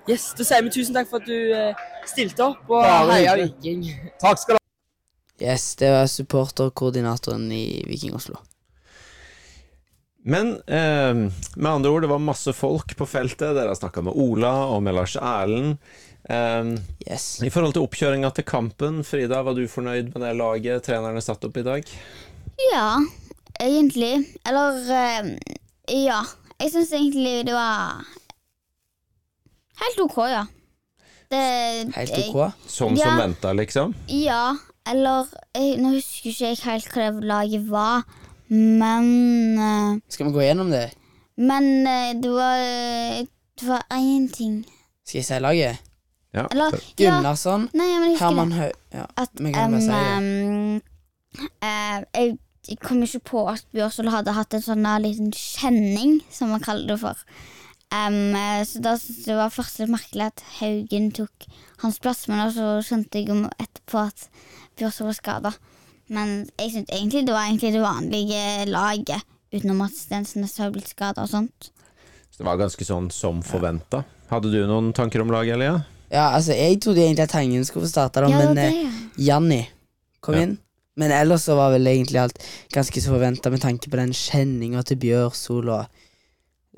Yes, 0.08 0.34
Da 0.36 0.44
sier 0.44 0.62
vi 0.62 0.70
tusen 0.70 0.94
takk 0.94 1.08
for 1.08 1.22
at 1.22 1.26
du 1.26 1.52
eh, 1.54 1.84
stilte 2.04 2.44
opp 2.44 2.68
og 2.68 2.84
heia. 2.84 3.36
Viking. 3.40 3.86
Takk 4.20 4.38
skal 4.42 4.58
du 4.58 4.60
ha. 4.60 4.64
Yes, 5.40 5.74
det 5.80 5.90
var 5.90 6.06
supporterkoordinatoren 6.06 7.46
i 7.52 7.84
Viking 7.88 8.14
Oslo. 8.14 8.36
Men 10.24 10.54
eh, 10.66 11.14
med 11.56 11.68
andre 11.70 11.90
ord, 11.92 12.02
det 12.06 12.08
var 12.08 12.22
masse 12.24 12.52
folk 12.56 12.94
på 12.96 13.06
feltet. 13.06 13.50
Dere 13.56 13.68
har 13.72 13.76
snakka 13.78 14.02
med 14.06 14.16
Ola 14.16 14.52
og 14.72 14.80
med 14.86 14.96
Lars 14.96 15.16
Erlend. 15.20 15.76
Eh, 16.28 16.70
Yes. 17.04 17.42
I 17.44 17.50
forhold 17.52 17.74
til 17.76 17.84
oppkjøringa 17.84 18.30
til 18.34 18.46
kampen, 18.48 19.02
Frida, 19.04 19.42
var 19.44 19.52
du 19.58 19.66
fornøyd 19.68 20.14
med 20.14 20.22
det 20.24 20.30
laget 20.38 20.86
trenerne 20.86 21.20
satte 21.20 21.50
opp 21.50 21.58
i 21.60 21.66
dag? 21.66 21.84
Ja, 22.72 22.86
egentlig. 23.60 24.14
Eller 24.48 24.80
eh, 24.88 25.28
ja. 26.06 26.22
Jeg 26.62 26.70
syns 26.72 26.92
egentlig 26.96 27.42
det 27.50 27.52
var 27.52 28.00
helt 29.82 30.00
OK, 30.06 30.18
ja. 30.30 30.44
Det, 31.28 31.40
Helt 31.96 32.14
jeg- 32.16 32.30
OK. 32.30 32.52
Sånn 32.70 32.96
Ja. 32.96 33.04
som 33.10 33.18
venta, 33.18 33.52
liksom? 33.52 33.94
Ja, 34.08 34.56
eller 34.86 35.26
jeg, 35.54 35.78
Nå 35.82 35.90
husker 35.96 36.30
ikke 36.30 36.46
jeg 36.54 36.58
helt 36.64 36.88
hva 36.94 37.10
det 37.20 37.24
laget 37.28 37.68
var, 37.68 38.04
men 38.48 39.58
eh, 39.58 40.00
Skal 40.08 40.26
vi 40.26 40.32
gå 40.32 40.42
gjennom 40.44 40.70
det? 40.70 40.90
Men 41.36 41.86
eh, 41.86 42.12
det 42.20 42.30
var 42.30 43.26
Det 43.58 43.66
var 43.68 43.82
én 43.90 44.28
ting. 44.32 44.64
Skal 45.04 45.18
jeg 45.18 45.24
si 45.28 45.38
laget? 45.40 45.80
Ja. 46.34 46.46
Eller 46.50 46.74
ja, 46.98 47.10
Gunnarsson, 47.16 47.68
Nei, 47.74 47.86
men 48.00 48.10
jeg 48.10 48.18
Herman. 48.18 48.52
Haug 48.52 48.72
Ja. 48.92 49.04
At 49.16 49.30
Vi 49.38 49.52
kan 49.54 49.70
bare 49.70 49.80
si 49.80 49.88
det. 49.88 50.82
eh, 51.62 51.98
jeg, 52.14 52.38
jeg 52.68 52.78
kom 52.82 53.02
ikke 53.02 53.20
på 53.20 53.44
at 53.52 53.66
Bjørsvold 53.72 54.10
hadde 54.10 54.34
hatt 54.34 54.54
en 54.56 54.64
sånn 54.64 54.88
liten 55.02 55.30
kjenning, 55.30 56.16
som 56.30 56.50
man 56.50 56.64
kaller 56.64 56.94
det 56.94 56.98
for. 57.04 57.20
Eh, 57.94 58.64
så 58.66 58.82
da 58.82 58.96
syntes 58.98 59.22
jeg 59.22 59.30
det 59.30 59.38
var 59.38 59.54
først 59.54 59.78
litt 59.78 59.92
merkelig 59.94 60.26
at 60.32 60.42
Haugen 60.58 61.12
tok 61.14 61.46
hans 61.84 62.00
plass, 62.02 62.26
men 62.28 62.50
så 62.54 62.80
skjønte 62.82 63.22
jeg 63.22 63.44
etterpå 63.62 64.02
at 64.08 64.26
Bjørsvold 64.74 65.12
var 65.12 65.18
skada. 65.20 65.54
Men 66.14 66.34
jeg 66.60 66.70
syns 66.74 66.90
egentlig 66.94 67.24
det 67.26 67.34
var 67.34 67.48
egentlig 67.48 67.72
det 67.74 67.82
vanlige 67.82 68.42
laget, 68.70 69.24
utenom 69.54 69.80
at 69.86 69.96
Stensnes 69.98 70.56
har 70.62 70.70
blitt 70.74 70.90
skada 70.92 71.24
og 71.24 71.30
sånt. 71.32 71.70
Så 72.30 72.40
det 72.42 72.46
var 72.48 72.58
ganske 72.60 72.86
sånn 72.86 73.08
som 73.14 73.40
forventa. 73.46 74.02
Hadde 74.30 74.50
du 74.52 74.60
noen 74.66 74.92
tanker 74.96 75.22
om 75.22 75.30
laget, 75.34 75.54
Elia? 75.58 75.80
Ja, 76.10 76.28
altså, 76.36 76.54
jeg 76.54 76.80
trodde 76.82 77.02
egentlig 77.02 77.24
at 77.26 77.32
Tangen 77.34 77.64
skulle 77.66 77.86
få 77.86 77.90
starte, 77.92 78.22
da, 78.22 78.28
Ja, 78.30 78.38
men 78.42 78.58
eh, 78.58 78.70
det, 78.70 78.82
ja. 78.84 79.34
Janni 79.34 79.62
kom 80.22 80.34
Ja. 80.38 80.42
inn. 80.46 80.58
Men 80.96 81.10
ellers 81.10 81.42
så 81.48 81.56
var 81.58 81.72
vel 81.74 81.86
egentlig 81.90 82.20
alt 82.22 82.38
ganske 82.70 83.00
så 83.02 83.10
forventa 83.10 83.50
med 83.50 83.60
tanke 83.64 83.90
på 83.90 83.98
den 83.98 84.12
kjenninga 84.14 84.84
til 84.86 85.00
Bjørsol 85.02 85.72
og 85.74 85.86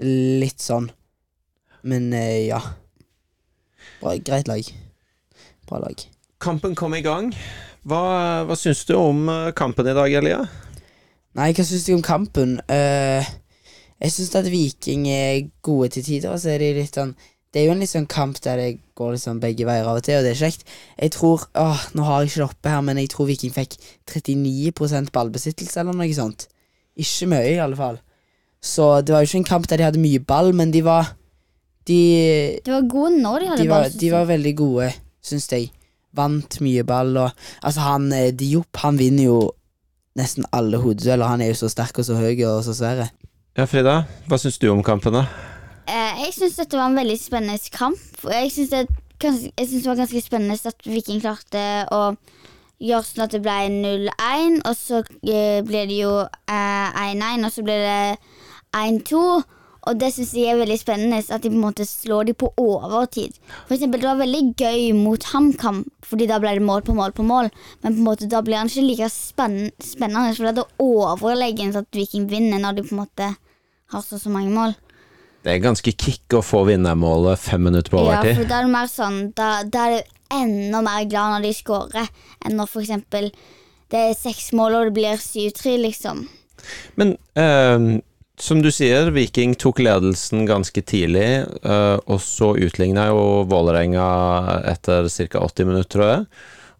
litt 0.01 0.63
sånn. 0.65 0.89
Men 1.85 2.13
eh, 2.17 2.47
ja. 2.49 2.61
Bra, 4.01 4.15
greit 4.25 4.49
lag. 4.49 4.71
Bra 5.69 5.83
lag. 5.85 6.07
Kampen 6.41 6.75
kom 6.79 6.95
i 6.97 7.03
gang. 7.05 7.31
Hva, 7.87 8.43
hva 8.43 8.57
syns 8.59 8.83
du 8.89 8.97
om 8.99 9.29
eh, 9.31 9.53
kampen 9.55 9.87
i 9.87 9.95
dag, 9.95 10.11
Elia? 10.19 10.41
Nei, 11.39 11.53
hva 11.55 11.65
syns 11.67 11.85
du 11.87 11.93
om 11.95 12.03
kampen? 12.03 12.57
Uh, 12.67 13.23
jeg 14.03 14.13
syns 14.15 14.35
at 14.41 14.49
Viking 14.51 15.05
er 15.13 15.47
gode 15.65 15.93
til 15.95 16.03
tider, 16.07 16.33
og 16.33 16.41
så 16.43 16.57
er 16.57 16.65
de 16.65 16.73
litt 16.81 16.97
sånn 16.99 17.13
Det 17.55 17.63
er 17.63 17.69
jo 17.69 17.77
en 17.77 17.85
litt 17.85 17.93
sånn 17.93 18.09
kamp 18.11 18.41
der 18.43 18.59
det 18.59 18.67
går 18.99 19.15
liksom 19.15 19.39
begge 19.41 19.69
veier 19.69 19.87
av 19.87 20.01
og 20.01 20.05
til, 20.05 20.19
og 20.19 20.27
det 20.27 20.35
er 20.35 20.41
kjekt. 20.41 20.67
Jeg 20.99 21.15
tror 21.15 21.47
åh, 21.57 21.87
Nå 21.95 22.09
har 22.09 22.25
jeg 22.25 22.33
ikke 22.33 22.43
det 22.43 22.49
oppe 22.49 22.75
her, 22.75 22.83
men 22.89 22.99
jeg 23.01 23.13
tror 23.15 23.31
Viking 23.31 23.55
fikk 23.55 23.79
39% 24.11 25.15
ballbesittelse 25.15 25.81
eller 25.85 25.97
noe 25.97 26.11
sånt. 26.17 26.49
Ikke 26.99 27.31
mye, 27.31 27.55
i 27.55 27.63
alle 27.63 27.79
fall. 27.79 28.03
Så 28.59 28.91
det 29.07 29.15
var 29.15 29.23
jo 29.23 29.31
ikke 29.31 29.45
en 29.45 29.51
kamp 29.53 29.71
der 29.71 29.79
de 29.79 29.87
hadde 29.87 30.03
mye 30.03 30.27
ball, 30.27 30.51
men 30.57 30.75
de 30.75 30.83
var 30.85 31.15
De, 31.87 32.03
de 32.67 32.73
var 32.73 32.87
gode 32.91 33.15
når 33.23 33.39
de 33.39 33.49
hadde 33.53 33.71
ball, 33.71 33.91
de 33.95 34.09
var 34.11 34.25
veldig 34.27 34.57
gode, 34.59 34.91
syns 35.23 35.47
jeg. 35.53 35.71
Vant 36.17 36.61
mye 36.65 36.85
ball, 36.87 37.17
og 37.17 37.31
Altså, 37.63 37.81
han 37.81 38.13
eh, 38.13 38.33
Diop, 38.33 38.71
han 38.85 38.99
vinner 39.01 39.27
jo 39.29 39.41
nesten 40.17 40.47
alle 40.57 40.81
hodedueller. 40.81 41.29
Han 41.29 41.43
er 41.45 41.53
jo 41.53 41.61
så 41.65 41.69
sterk 41.73 41.99
og 42.01 42.07
så 42.09 42.17
høy 42.17 42.41
og 42.49 42.63
så 42.65 42.75
svær. 42.77 43.07
Ja, 43.57 43.65
Frida, 43.69 44.03
hva 44.29 44.39
syns 44.41 44.59
du 44.61 44.69
om 44.73 44.83
kampen, 44.85 45.17
da? 45.17 45.27
Eh, 45.87 46.23
jeg 46.25 46.35
syns 46.37 46.57
dette 46.59 46.79
var 46.79 46.91
en 46.91 46.99
veldig 46.99 47.19
spennende 47.21 47.73
kamp. 47.73 48.01
Jeg 48.29 48.51
syns 48.53 48.73
det, 48.73 48.87
det 49.21 49.83
var 49.87 50.01
ganske 50.01 50.23
spennende 50.25 50.57
at 50.57 50.89
Viking 50.89 51.23
klarte 51.23 51.63
å 51.95 52.01
gjøre 52.83 53.07
sånn 53.07 53.25
at 53.25 53.37
det 53.37 53.43
ble 53.45 53.57
0-1, 53.73 54.59
og 54.67 54.75
så 54.77 55.01
eh, 55.25 55.63
ble 55.65 55.85
det 55.89 56.01
jo 56.03 56.17
eh, 56.25 57.05
1-1, 57.15 57.47
og 57.47 57.55
så 57.55 57.65
ble 57.65 57.79
det 57.81 58.01
1-2. 58.77 59.23
Og 59.87 59.99
det 60.01 60.11
syns 60.15 60.33
jeg 60.35 60.51
er 60.51 60.59
veldig 60.59 60.77
spennende, 60.81 61.21
at 61.23 61.43
de 61.45 61.51
på 61.51 61.55
en 61.55 61.63
måte 61.63 61.87
slår 61.87 62.29
de 62.29 62.35
på 62.39 62.51
overtid. 62.59 63.37
For 63.69 63.77
eksempel, 63.77 64.03
det 64.03 64.09
var 64.09 64.19
veldig 64.23 64.43
gøy 64.59 64.89
mot 64.99 65.29
HamKam, 65.31 65.85
fordi 66.07 66.27
da 66.31 66.41
ble 66.43 66.57
det 66.59 66.65
mål 66.67 66.83
på 66.87 66.97
mål 66.97 67.15
på 67.15 67.27
mål. 67.27 67.51
Men 67.85 67.95
på 67.95 68.03
en 68.03 68.09
måte 68.09 68.31
da 68.31 68.43
blir 68.45 68.59
han 68.59 68.71
ikke 68.71 68.87
like 68.87 69.11
spenn 69.15 69.71
spennende, 69.83 70.35
for 70.35 70.51
det 70.51 70.65
er 70.65 70.83
overlegent 70.83 71.79
at 71.79 71.89
Viking 71.95 72.27
vinner 72.33 72.63
når 72.63 72.81
de 72.81 72.87
på 72.89 72.97
en 72.97 73.05
måte 73.05 73.31
har 73.95 74.03
så 74.03 74.19
så 74.19 74.33
mange 74.33 74.51
mål. 74.51 74.75
Det 75.47 75.55
er 75.55 75.63
ganske 75.63 75.93
kick 75.95 76.35
å 76.35 76.43
få 76.43 76.65
vinnermålet 76.67 77.39
fem 77.39 77.63
minutter 77.69 77.93
på 77.93 78.03
Ja, 78.09 78.19
for 78.25 78.49
da 78.51 78.59
er 78.59 78.67
det 78.67 78.73
mer 78.73 78.89
sånn 78.91 79.19
Da, 79.39 79.51
da 79.63 79.85
er 79.85 79.93
du 79.95 80.15
enda 80.35 80.81
mer 80.83 81.05
glad 81.07 81.37
når 81.37 81.45
de 81.47 81.53
scorer, 81.55 82.09
enn 82.43 82.59
når 82.59 82.73
for 82.73 82.83
eksempel 82.83 83.31
det 83.95 84.01
er 84.09 84.19
seks 84.19 84.51
mål 84.59 84.75
og 84.75 84.89
det 84.89 84.97
blir 84.97 85.21
7-3, 85.23 85.77
liksom. 85.85 86.25
Men 86.99 87.15
eh, 87.39 87.85
som 88.39 88.61
du 88.63 88.69
sier, 88.75 89.09
Viking 89.15 89.55
tok 89.57 89.81
ledelsen 89.81 90.45
ganske 90.49 90.83
tidlig, 90.85 91.47
eh, 91.65 91.97
og 92.05 92.21
så 92.21 92.53
utligna 92.61 93.09
jo 93.09 93.23
Vålerenga 93.49 94.05
etter 94.69 95.09
ca. 95.09 95.41
80 95.41 95.69
minutter, 95.71 95.91
tror 95.95 96.11
jeg. 96.11 96.27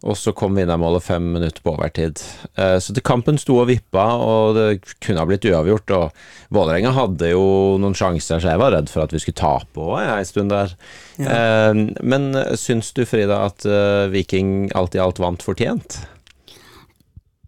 Og 0.05 0.13
så 0.13 0.29
kom 0.37 0.53
vinnermålet 0.53 1.01
fem 1.01 1.23
minutter 1.33 1.63
på 1.65 1.73
overtid. 1.73 2.21
Eh, 2.53 2.75
så 2.77 2.93
til 2.93 3.01
kampen 3.01 3.39
sto 3.41 3.55
og 3.57 3.71
vippa, 3.71 4.03
og 4.21 4.53
det 4.53 4.67
kunne 5.01 5.23
ha 5.23 5.25
blitt 5.25 5.47
uavgjort. 5.49 5.95
Og 5.97 6.53
Vålerenga 6.53 6.91
hadde 6.93 7.31
jo 7.31 7.47
noen 7.81 7.97
sjanser, 7.97 8.37
så 8.37 8.53
jeg 8.53 8.61
var 8.61 8.75
redd 8.77 8.93
for 8.93 9.07
at 9.07 9.15
vi 9.15 9.23
skulle 9.23 9.41
tape 9.41 9.81
òg 9.81 9.97
en 10.05 10.29
stund 10.29 10.53
der. 10.53 10.77
Eh, 11.17 11.81
men 12.05 12.29
syns 12.53 12.93
du, 12.93 13.01
Frida, 13.09 13.41
at 13.49 13.65
Viking 14.13 14.69
alt 14.77 14.93
i 14.93 15.01
alt 15.01 15.17
vant 15.23 15.41
fortjent? 15.41 16.03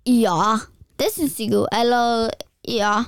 Ja, 0.10 0.58
det 0.98 1.14
syns 1.14 1.38
jeg 1.38 1.54
jo. 1.54 1.68
Eller 1.70 2.32
ja. 2.66 3.04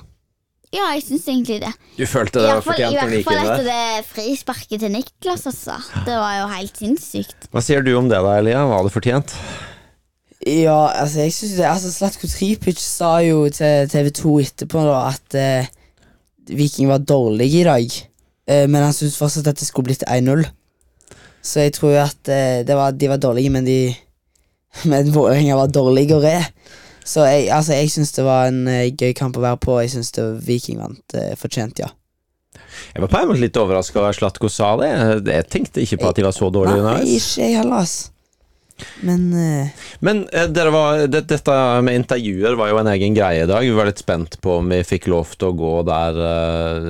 Ja, 0.72 0.86
jeg 0.96 1.02
syns 1.04 1.26
egentlig 1.28 1.58
det. 1.60 1.72
Du 1.98 2.06
følte 2.08 2.40
I 2.40 2.46
det 2.46 2.52
var 2.54 2.62
fortjent 2.64 2.96
å 2.96 3.02
i 3.04 3.10
det? 3.10 3.18
I 3.18 3.24
hvert 3.24 3.26
fall 3.28 3.40
etter 3.42 3.66
det 3.66 4.06
frisparket 4.08 4.80
til 4.80 4.94
Niklas, 4.94 5.44
altså. 5.50 5.76
Det 6.06 6.14
var 6.16 6.38
jo 6.38 6.46
helt 6.54 6.80
sinnssykt. 6.80 7.50
Hva 7.52 7.62
sier 7.64 7.84
du 7.84 7.92
om 7.98 8.08
det 8.08 8.20
da, 8.24 8.38
Elia? 8.40 8.62
Var 8.70 8.86
det 8.86 8.92
fortjent? 8.94 9.34
Ja, 10.42 10.88
altså 10.98 11.20
jeg 11.22 11.34
synes 11.36 11.52
det 11.54 11.66
Altså 11.68 11.92
Slatko 11.92 12.26
Tripic 12.26 12.80
sa 12.82 13.12
jo 13.22 13.44
til 13.54 13.86
TV2 13.92 14.32
etterpå 14.42 14.80
da 14.88 14.96
at 15.12 15.36
eh, 15.38 15.68
Viking 16.50 16.88
var 16.90 17.04
dårlig 17.06 17.52
i 17.60 17.66
dag. 17.68 17.98
Eh, 18.48 18.64
men 18.66 18.82
han 18.82 18.96
syntes 18.96 19.20
fortsatt 19.20 19.52
at 19.52 19.60
det 19.60 19.68
skulle 19.68 19.92
blitt 19.92 20.02
1-0. 20.08 20.48
Så 21.42 21.66
jeg 21.66 21.76
tror 21.76 21.92
jo 21.94 22.00
at 22.02 22.32
eh, 22.32 22.62
det 22.66 22.74
var, 22.78 22.96
de 22.96 23.12
var 23.12 23.20
dårlige, 23.22 23.52
men 23.52 23.68
de 23.68 23.78
Men 24.88 25.12
Vålerenga 25.12 25.56
var 25.56 25.68
dårligere. 25.68 26.38
Så 27.04 27.26
jeg, 27.26 27.48
altså 27.50 27.76
jeg 27.76 27.90
syns 27.90 28.14
det 28.16 28.26
var 28.26 28.50
en 28.50 28.62
uh, 28.68 28.86
gøy 28.90 29.12
kamp 29.18 29.38
å 29.38 29.42
være 29.42 29.60
på. 29.62 29.80
Jeg 29.82 29.96
syns 29.96 30.14
Viking 30.46 30.80
vant 30.82 31.18
uh, 31.18 31.34
fortjent, 31.40 31.82
ja. 31.82 31.90
Jeg 32.92 33.04
var 33.04 33.10
på 33.10 33.20
en 33.20 33.28
måte 33.32 33.42
litt 33.42 33.58
overraska 33.58 34.00
over 34.00 34.16
Slatko 34.16 34.48
sa 34.52 34.74
det. 34.80 34.90
Jeg 35.28 35.50
tenkte 35.50 35.82
ikke 35.82 36.02
på 36.02 36.10
at 36.10 36.18
de 36.18 36.26
var 36.26 36.34
så 36.36 36.48
dårlige 36.52 36.78
Nei, 36.78 36.82
underveis. 36.82 37.14
ikke 37.18 37.46
jeg 37.46 37.58
heller, 37.58 37.84
ass. 37.84 37.96
Men 39.06 39.24
uh... 39.36 39.88
Men 40.02 40.22
dere 40.50 40.72
var, 40.74 41.02
det, 41.06 41.22
dette 41.30 41.56
med 41.84 42.00
intervjuer 42.00 42.56
var 42.58 42.72
jo 42.72 42.78
en 42.80 42.90
egen 42.92 43.16
greie 43.16 43.44
i 43.44 43.48
dag. 43.48 43.64
Vi 43.64 43.74
var 43.76 43.88
litt 43.88 44.02
spent 44.02 44.38
på 44.42 44.56
om 44.60 44.72
vi 44.72 44.80
fikk 44.86 45.08
lov 45.12 45.34
til 45.36 45.50
å 45.50 45.56
gå 45.58 45.72
der 45.88 46.22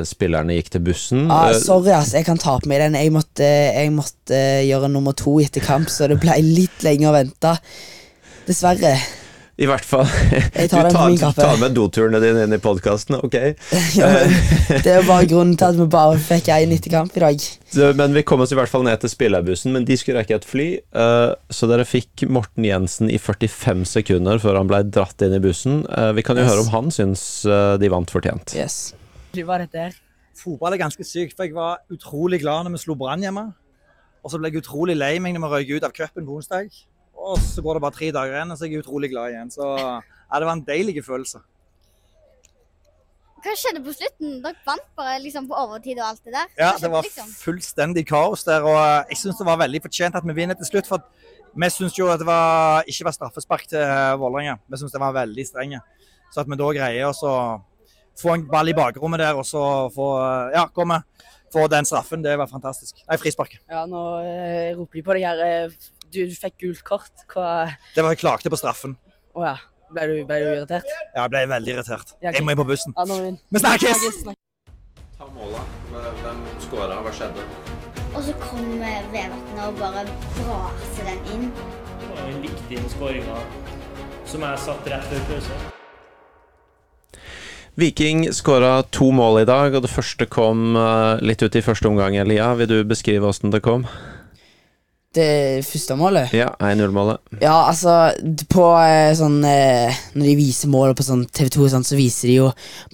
spillerne 0.08 0.58
gikk 0.58 0.72
til 0.76 0.86
bussen. 0.90 1.24
ah, 1.32 1.50
sorry, 1.58 1.94
ass. 1.96 2.14
Jeg 2.16 2.28
kan 2.28 2.40
ta 2.40 2.58
på 2.62 2.70
meg 2.70 2.84
den. 2.84 2.98
Jeg 2.98 3.14
måtte, 3.14 3.48
jeg 3.48 3.94
måtte 3.94 4.44
gjøre 4.68 4.92
nummer 4.92 5.16
to 5.18 5.38
etter 5.42 5.64
kamp, 5.64 5.90
så 5.92 6.10
det 6.10 6.20
ble 6.22 6.38
litt 6.46 6.86
lenge 6.86 7.10
å 7.10 7.16
vente. 7.16 7.56
Dessverre. 8.48 8.96
I 9.60 9.66
hvert 9.68 9.84
fall. 9.84 10.06
Jeg 10.56 10.70
tar 10.72 10.86
du 10.86 10.88
den 10.88 10.94
tar, 10.96 11.08
min 11.12 11.34
tar 11.36 11.58
med 11.60 11.74
doturene 11.76 12.18
dine 12.22 12.46
inn 12.46 12.54
i 12.56 12.58
podkasten, 12.62 13.18
ok? 13.20 13.34
Ja, 14.00 14.08
det 14.80 14.88
er 14.94 15.04
bare 15.04 15.26
grunnen 15.28 15.58
til 15.60 15.66
at 15.68 15.76
vi 15.76 15.86
bare 15.92 16.16
fikk 16.24 16.48
én 16.54 16.72
etter 16.72 16.94
kamp 16.94 17.12
i 17.18 17.20
dag. 17.20 17.44
Men 17.98 18.16
vi 18.16 18.22
kom 18.26 18.40
oss 18.40 18.54
i 18.54 18.56
hvert 18.56 18.72
fall 18.72 18.86
ned 18.86 19.02
til 19.02 19.12
spillerbussen, 19.12 19.74
men 19.76 19.84
de 19.88 19.98
skulle 20.00 20.22
rekke 20.22 20.38
et 20.40 20.48
fly. 20.48 20.68
eh, 20.80 21.34
så 21.52 21.68
dere 21.68 21.84
fikk 21.88 22.24
Morten 22.32 22.64
Jensen 22.64 23.10
i 23.12 23.18
45 23.20 23.84
sekunder 23.92 24.40
før 24.42 24.56
han 24.62 24.70
ble 24.72 24.80
dratt 24.88 25.20
inn 25.26 25.36
i 25.36 25.42
bussen. 25.44 25.82
Eh, 25.84 26.12
vi 26.16 26.24
kan 26.24 26.40
jo 26.40 26.46
Yes. 26.46 26.50
høre 26.54 26.64
om 26.64 26.72
han 26.72 26.88
syns 26.90 27.24
eh, 27.44 27.74
de 27.82 27.92
vant 27.92 28.08
fortjent. 28.10 28.56
Yes. 28.56 28.94
Er 29.36 29.66
dette? 29.66 29.90
Fotball 30.42 30.74
er 30.74 30.80
ganske 30.80 31.04
sykt, 31.04 31.36
for 31.36 31.44
jeg 31.44 31.54
var 31.54 31.84
utrolig 31.92 32.40
glad 32.40 32.64
når 32.64 32.78
vi 32.78 32.82
slo 32.86 32.96
Brann 32.96 33.20
hjemme. 33.20 33.50
Og 34.24 34.32
så 34.32 34.40
ble 34.40 34.48
jeg 34.48 34.62
utrolig 34.62 34.96
lei 34.96 35.18
meg 35.20 35.36
når 35.36 35.44
vi 35.44 35.52
røyk 35.52 35.76
ut 35.76 35.86
av 35.88 35.92
cupen 35.92 36.24
på 36.24 36.40
onsdag. 36.40 36.72
Og 37.22 37.38
så 37.38 37.62
går 37.62 37.78
det 37.78 37.82
bare 37.84 37.94
tre 37.94 38.10
dager 38.14 38.34
igjen, 38.34 38.50
og 38.50 38.58
så 38.58 38.66
er 38.66 38.72
jeg 38.72 38.82
utrolig 38.82 39.10
glad 39.12 39.30
igjen. 39.30 39.50
Så 39.54 39.66
ja, 39.78 40.38
det 40.38 40.46
var 40.48 40.56
en 40.56 40.64
deilig 40.66 41.04
følelse. 41.06 41.38
Hva 43.42 43.52
skjedde 43.58 43.80
på 43.82 43.92
slutten? 43.94 44.36
Dere 44.42 44.58
vant 44.66 44.84
bare 44.98 45.16
liksom 45.22 45.48
på 45.50 45.56
overtid 45.58 45.98
og 45.98 46.04
alt 46.12 46.20
det 46.26 46.34
der? 46.36 46.50
Ja, 46.60 46.68
Hva 46.68 46.76
skjedde, 46.76 46.82
det 46.84 46.90
var 46.94 47.06
liksom? 47.08 47.30
fullstendig 47.42 48.04
kaos 48.06 48.44
der, 48.46 48.62
og 48.66 48.76
eh, 48.78 49.10
jeg 49.10 49.18
syns 49.24 49.40
det 49.40 49.46
var 49.48 49.58
veldig 49.64 49.80
fortjent 49.82 50.18
at 50.18 50.28
vi 50.28 50.36
vinner 50.36 50.58
til 50.60 50.68
slutt. 50.68 50.90
For 50.90 51.02
vi 51.58 51.70
syns 51.74 51.98
jo 51.98 52.06
at 52.12 52.22
det 52.22 52.28
var, 52.28 52.86
ikke 52.90 53.08
var 53.08 53.16
straffespark 53.16 53.66
til 53.72 53.82
eh, 53.82 54.14
Vålerenga. 54.22 54.60
Vi 54.70 54.78
syns 54.82 54.94
det 54.94 55.02
var 55.02 55.16
veldig 55.16 55.46
strenge. 55.48 55.82
Så 56.32 56.44
at 56.44 56.50
vi 56.52 56.58
da 56.62 56.68
greier 56.78 57.08
oss 57.10 57.22
å 57.26 57.34
få 58.22 58.36
en 58.36 58.46
ball 58.50 58.70
i 58.70 58.76
bakrommet 58.78 59.20
der, 59.24 59.34
og 59.40 59.46
så 59.48 59.62
få 59.94 60.06
eh, 60.22 60.54
Ja, 60.60 60.68
komme. 60.74 61.02
Få 61.52 61.66
den 61.68 61.84
straffen, 61.84 62.22
det 62.24 62.32
var 62.40 62.48
fantastisk. 62.48 63.02
Nei, 63.10 63.18
frisparket. 63.20 63.60
Ja, 63.68 63.82
nå 63.90 64.04
eh, 64.24 64.70
roper 64.78 64.96
de 64.96 65.02
på 65.04 65.18
deg 65.18 65.26
her. 65.26 65.42
eh, 65.44 65.90
Du, 66.12 66.20
fikk 66.36 66.58
gult 66.60 66.82
kort. 66.84 67.26
Hva 67.32 67.72
Det 67.94 68.04
var 68.04 68.12
jeg 68.12 68.20
klagde 68.20 68.52
på 68.52 68.58
straffen. 68.60 68.96
Å 69.32 69.46
ja. 69.46 69.56
Ble 69.92 70.06
du, 70.08 70.14
ble 70.28 70.38
du 70.40 70.46
irritert? 70.54 70.88
Ja, 71.12 71.24
jeg 71.24 71.32
ble 71.32 71.42
veldig 71.50 71.72
irritert. 71.74 72.14
Ja, 72.20 72.30
ok. 72.30 72.38
Jeg 72.38 72.44
må 72.46 72.54
inn 72.54 72.60
på 72.60 72.68
bussen. 72.68 72.94
Ja, 72.96 73.04
nå 73.08 73.18
vi 73.20 73.32
Vi 73.52 73.60
snakkes! 73.60 74.22
Ta 75.18 75.28
måla. 75.34 75.64
Hvem 75.92 76.40
skåra? 76.64 76.96
Hva 77.04 77.12
skjedde? 77.16 77.44
Og 78.12 78.24
så 78.24 78.32
kom 78.40 78.80
eh, 78.84 79.04
Vevatnet 79.12 79.60
og 79.66 79.76
bare 79.80 80.06
braser 80.38 81.08
den 81.08 81.28
inn. 81.34 81.46
Det 82.00 82.08
var 82.12 82.32
likte 82.44 82.72
den 82.72 82.88
skåringa 82.92 83.38
som 84.28 84.44
jeg 84.46 84.64
satt 84.64 84.90
rett 84.92 85.06
før 85.10 85.22
pause. 85.28 85.60
Viking 87.80 88.26
skåra 88.36 88.82
to 88.92 89.08
mål 89.16 89.42
i 89.42 89.46
dag, 89.48 89.72
og 89.72 89.84
det 89.84 89.92
første 89.92 90.28
kom 90.28 90.76
eh, 90.76 91.22
litt 91.24 91.44
ut 91.44 91.56
i 91.56 91.64
første 91.64 91.88
omgang. 91.88 92.16
Elia, 92.20 92.50
vil 92.60 92.68
du 92.68 92.78
beskrive 92.88 93.28
åssen 93.28 93.52
det 93.52 93.62
kom? 93.64 93.86
Det 95.12 95.60
første 95.68 95.92
målet? 96.00 96.30
Ja, 96.32 96.46
1-0-målet. 96.56 97.20
Ja, 97.42 97.66
altså 97.68 98.14
På 98.48 98.70
eh, 98.80 99.10
sånn 99.18 99.42
eh, 99.44 99.98
Når 100.16 100.30
de 100.30 100.36
viser 100.38 100.70
målet 100.72 100.96
på 100.96 101.04
sånn 101.04 101.26
TV2, 101.28 101.66
sånn, 101.74 101.84
så 101.84 101.98
viser 101.98 102.30
de 102.30 102.38
jo 102.38 102.46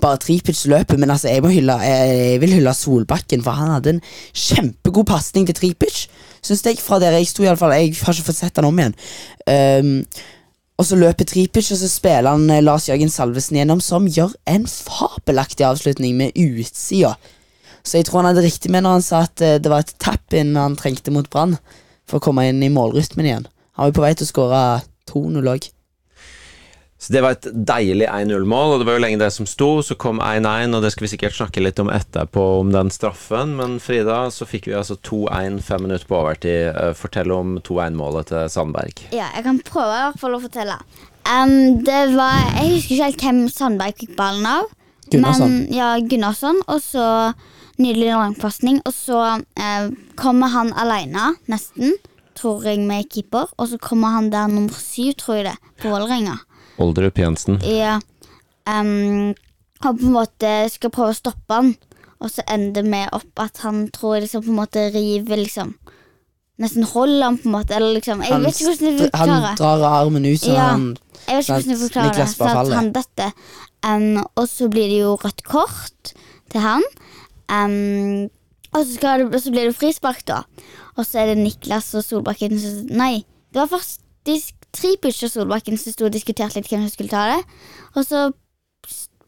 bare 0.03 0.19
Tripic-løpet. 0.25 0.99
Men 0.99 1.15
altså, 1.15 1.31
jeg 1.31 1.45
må 1.45 1.53
hylle 1.55 1.77
jeg, 1.85 2.41
vil 2.43 2.57
hylle 2.59 2.75
Solbakken, 2.75 3.45
for 3.47 3.55
han 3.55 3.71
hadde 3.77 3.95
en 3.95 4.03
kjempegod 4.35 5.07
pasning 5.13 5.47
til 5.47 5.59
Tripic. 5.61 6.09
Syns 6.43 6.67
jeg, 6.67 6.83
fra 6.83 6.99
der 7.03 7.15
jeg 7.21 7.31
sto, 7.31 7.47
iallfall. 7.47 7.77
Jeg 7.79 7.95
har 8.03 8.19
ikke 8.19 8.31
fått 8.33 8.43
sett 8.43 8.59
han 8.59 8.67
om 8.67 8.83
igjen. 8.83 8.99
Um, 9.47 9.95
og 10.79 10.87
så 10.87 10.99
løper 10.99 11.27
Tripic, 11.27 11.71
og 11.75 11.79
så 11.79 11.89
spiller 11.91 12.35
han 12.35 12.51
eh, 12.55 12.63
Lars 12.63 12.91
Jørgen 12.91 13.11
Salvesen 13.11 13.59
gjennom, 13.59 13.81
som 13.83 14.07
gjør 14.11 14.35
en 14.51 14.67
fabelaktig 14.71 15.67
avslutning 15.67 16.19
med 16.19 16.39
utsida. 16.39 17.17
Så 17.83 17.99
jeg 17.99 18.07
tror 18.07 18.23
han 18.23 18.33
hadde 18.33 18.47
riktig 18.47 18.71
med 18.75 18.85
når 18.87 18.99
han 18.99 19.05
sa 19.07 19.27
at 19.27 19.43
eh, 19.43 19.59
det 19.63 19.71
var 19.71 19.87
et 19.87 19.95
tap-in 20.03 20.55
han 20.59 20.79
trengte 20.79 21.15
mot 21.15 21.27
Brann 21.31 21.57
for 22.09 22.19
å 22.19 22.25
komme 22.29 22.49
inn 22.49 22.63
i 22.65 22.73
målrytmen 22.73 23.29
igjen. 23.29 23.49
Han 23.77 23.87
var 23.87 23.93
jo 23.93 23.99
på 23.99 24.07
vei 24.07 24.15
til 24.19 24.27
å 24.27 24.33
skåre 24.33 24.63
2-0 25.11 25.53
òg. 25.55 25.69
Så 26.99 27.13
Det 27.13 27.21
var 27.23 27.37
et 27.37 27.47
deilig 27.53 28.09
1-0-mål, 28.11 28.73
og 28.75 28.81
det 28.81 28.87
var 28.89 28.97
jo 28.97 29.03
lenge 29.05 29.21
det 29.21 29.31
som 29.31 29.47
sto. 29.47 29.69
Så 29.87 29.95
kom 29.95 30.19
1-1, 30.19 30.75
og 30.75 30.83
det 30.83 30.91
skal 30.91 31.07
vi 31.07 31.11
sikkert 31.13 31.37
snakke 31.37 31.63
litt 31.63 31.79
om 31.79 31.93
etterpå, 31.95 32.47
om 32.59 32.73
den 32.75 32.91
straffen. 32.91 33.53
Men 33.61 33.77
Frida, 33.83 34.25
så 34.35 34.49
fikk 34.51 34.67
vi 34.67 34.75
altså 34.75 34.97
2-1 35.07 35.61
fem 35.63 35.87
minutter 35.87 36.11
på 36.11 36.19
overtid. 36.19 36.73
Eh, 36.73 36.91
Fortell 36.99 37.31
om 37.31 37.61
2-1-målet 37.63 38.33
til 38.33 38.51
Sandberg. 38.51 39.05
Ja, 39.15 39.29
jeg 39.37 39.47
kan 39.47 39.63
prøve 39.63 39.95
i 39.95 40.03
hvert 40.09 40.19
fall 40.25 40.35
å 40.35 40.43
fortelle. 40.43 40.81
Um, 41.29 41.85
det 41.85 42.01
var 42.17 42.39
Jeg 42.57 42.73
husker 42.73 42.95
ikke 42.95 43.05
helt 43.05 43.25
hvem 43.29 43.41
Sandberg 43.53 44.03
fikk 44.03 44.19
ballen 44.19 44.51
av. 44.51 44.67
Gunnarsson. 45.13 45.55
Men, 45.55 45.73
ja, 45.79 45.93
Gunnarsson. 46.03 46.59
Og 46.67 46.83
så 46.83 47.07
nydelig 47.79 48.13
langpasning. 48.13 48.81
Og 48.87 48.95
så 48.95 49.23
eh, 49.59 49.91
kommer 50.19 50.53
han 50.55 50.73
alene, 50.79 51.33
nesten, 51.51 51.97
tror 52.39 52.67
jeg, 52.67 52.83
med 52.87 53.09
keeper. 53.13 53.51
Og 53.59 53.73
så 53.73 53.81
kommer 53.83 54.15
han 54.17 54.31
der 54.35 54.51
nummer 54.53 54.75
syv, 54.79 55.15
tror 55.19 55.41
jeg 55.41 55.51
det, 55.51 55.57
på 55.83 55.93
Vålerenga. 55.93 56.39
Olderup 56.79 57.19
Jensen. 57.19 57.61
Ja. 57.67 57.99
Um, 58.69 59.35
han 59.81 59.99
på 59.99 60.07
en 60.07 60.15
måte 60.15 60.51
skal 60.71 60.93
prøve 60.95 61.15
å 61.15 61.19
stoppe 61.19 61.55
han. 61.61 61.75
Og 62.19 62.33
så 62.35 62.43
ender 62.51 62.83
det 62.83 62.91
med 62.91 63.13
opp 63.15 63.43
at 63.43 63.61
han 63.63 63.87
tror 63.95 64.19
liksom 64.23 64.43
på 64.43 64.51
en 64.51 64.59
måte 64.59 64.89
river 64.95 65.39
liksom 65.39 65.77
Nesten 66.59 66.83
holder 66.91 67.23
han 67.23 67.37
på 67.39 67.47
en 67.47 67.53
måte, 67.55 67.75
eller 67.77 67.93
liksom 67.95 68.23
Jeg 68.25 68.35
Han, 68.35 68.43
vet 68.43 68.57
ikke 68.57 68.73
hvordan 68.73 68.89
jeg 68.89 69.03
forklarer 69.05 69.45
han 69.45 69.59
drar 69.61 69.85
armen 70.01 70.25
ut, 70.27 70.41
så 70.43 70.51
Ja. 70.57 70.65
han 70.73 70.87
Jeg 71.29 71.37
vet 71.37 71.45
ikke 71.45 71.53
hvordan 71.55 71.71
jeg 71.71 71.79
forklarer 71.85 72.17
det. 72.17 72.27
Så 72.35 72.75
han 72.75 72.93
detter. 72.97 73.31
Um, 73.87 74.25
og 74.35 74.49
så 74.51 74.69
blir 74.73 74.89
det 74.91 74.99
jo 74.99 75.13
rødt 75.23 75.45
kort 75.47 76.13
til 76.51 76.61
han. 76.61 76.83
Um, 77.49 78.29
og 78.77 78.85
så, 78.85 79.17
det, 79.21 79.43
så 79.43 79.51
blir 79.51 79.71
det 79.71 79.77
frispark, 79.77 80.25
da. 80.29 80.43
Og 80.97 81.07
så 81.07 81.23
er 81.23 81.33
det 81.33 81.39
Niklas 81.41 81.93
og 81.97 82.05
Solbakken 82.05 82.59
som 82.61 82.89
Nei, 82.93 83.25
det 83.55 83.63
var 83.63 83.71
faktisk 83.73 84.55
Tripic 84.77 85.23
og 85.25 85.33
Solbakken 85.33 85.79
som 85.81 85.95
sto 85.95 86.09
og 86.09 86.13
diskuterte 86.13 86.61
litt 86.61 86.69
hvem 86.69 86.85
som 86.85 86.93
skulle 86.93 87.13
ta 87.13 87.25
det. 87.33 87.41
Og 87.97 88.05
så 88.05 88.29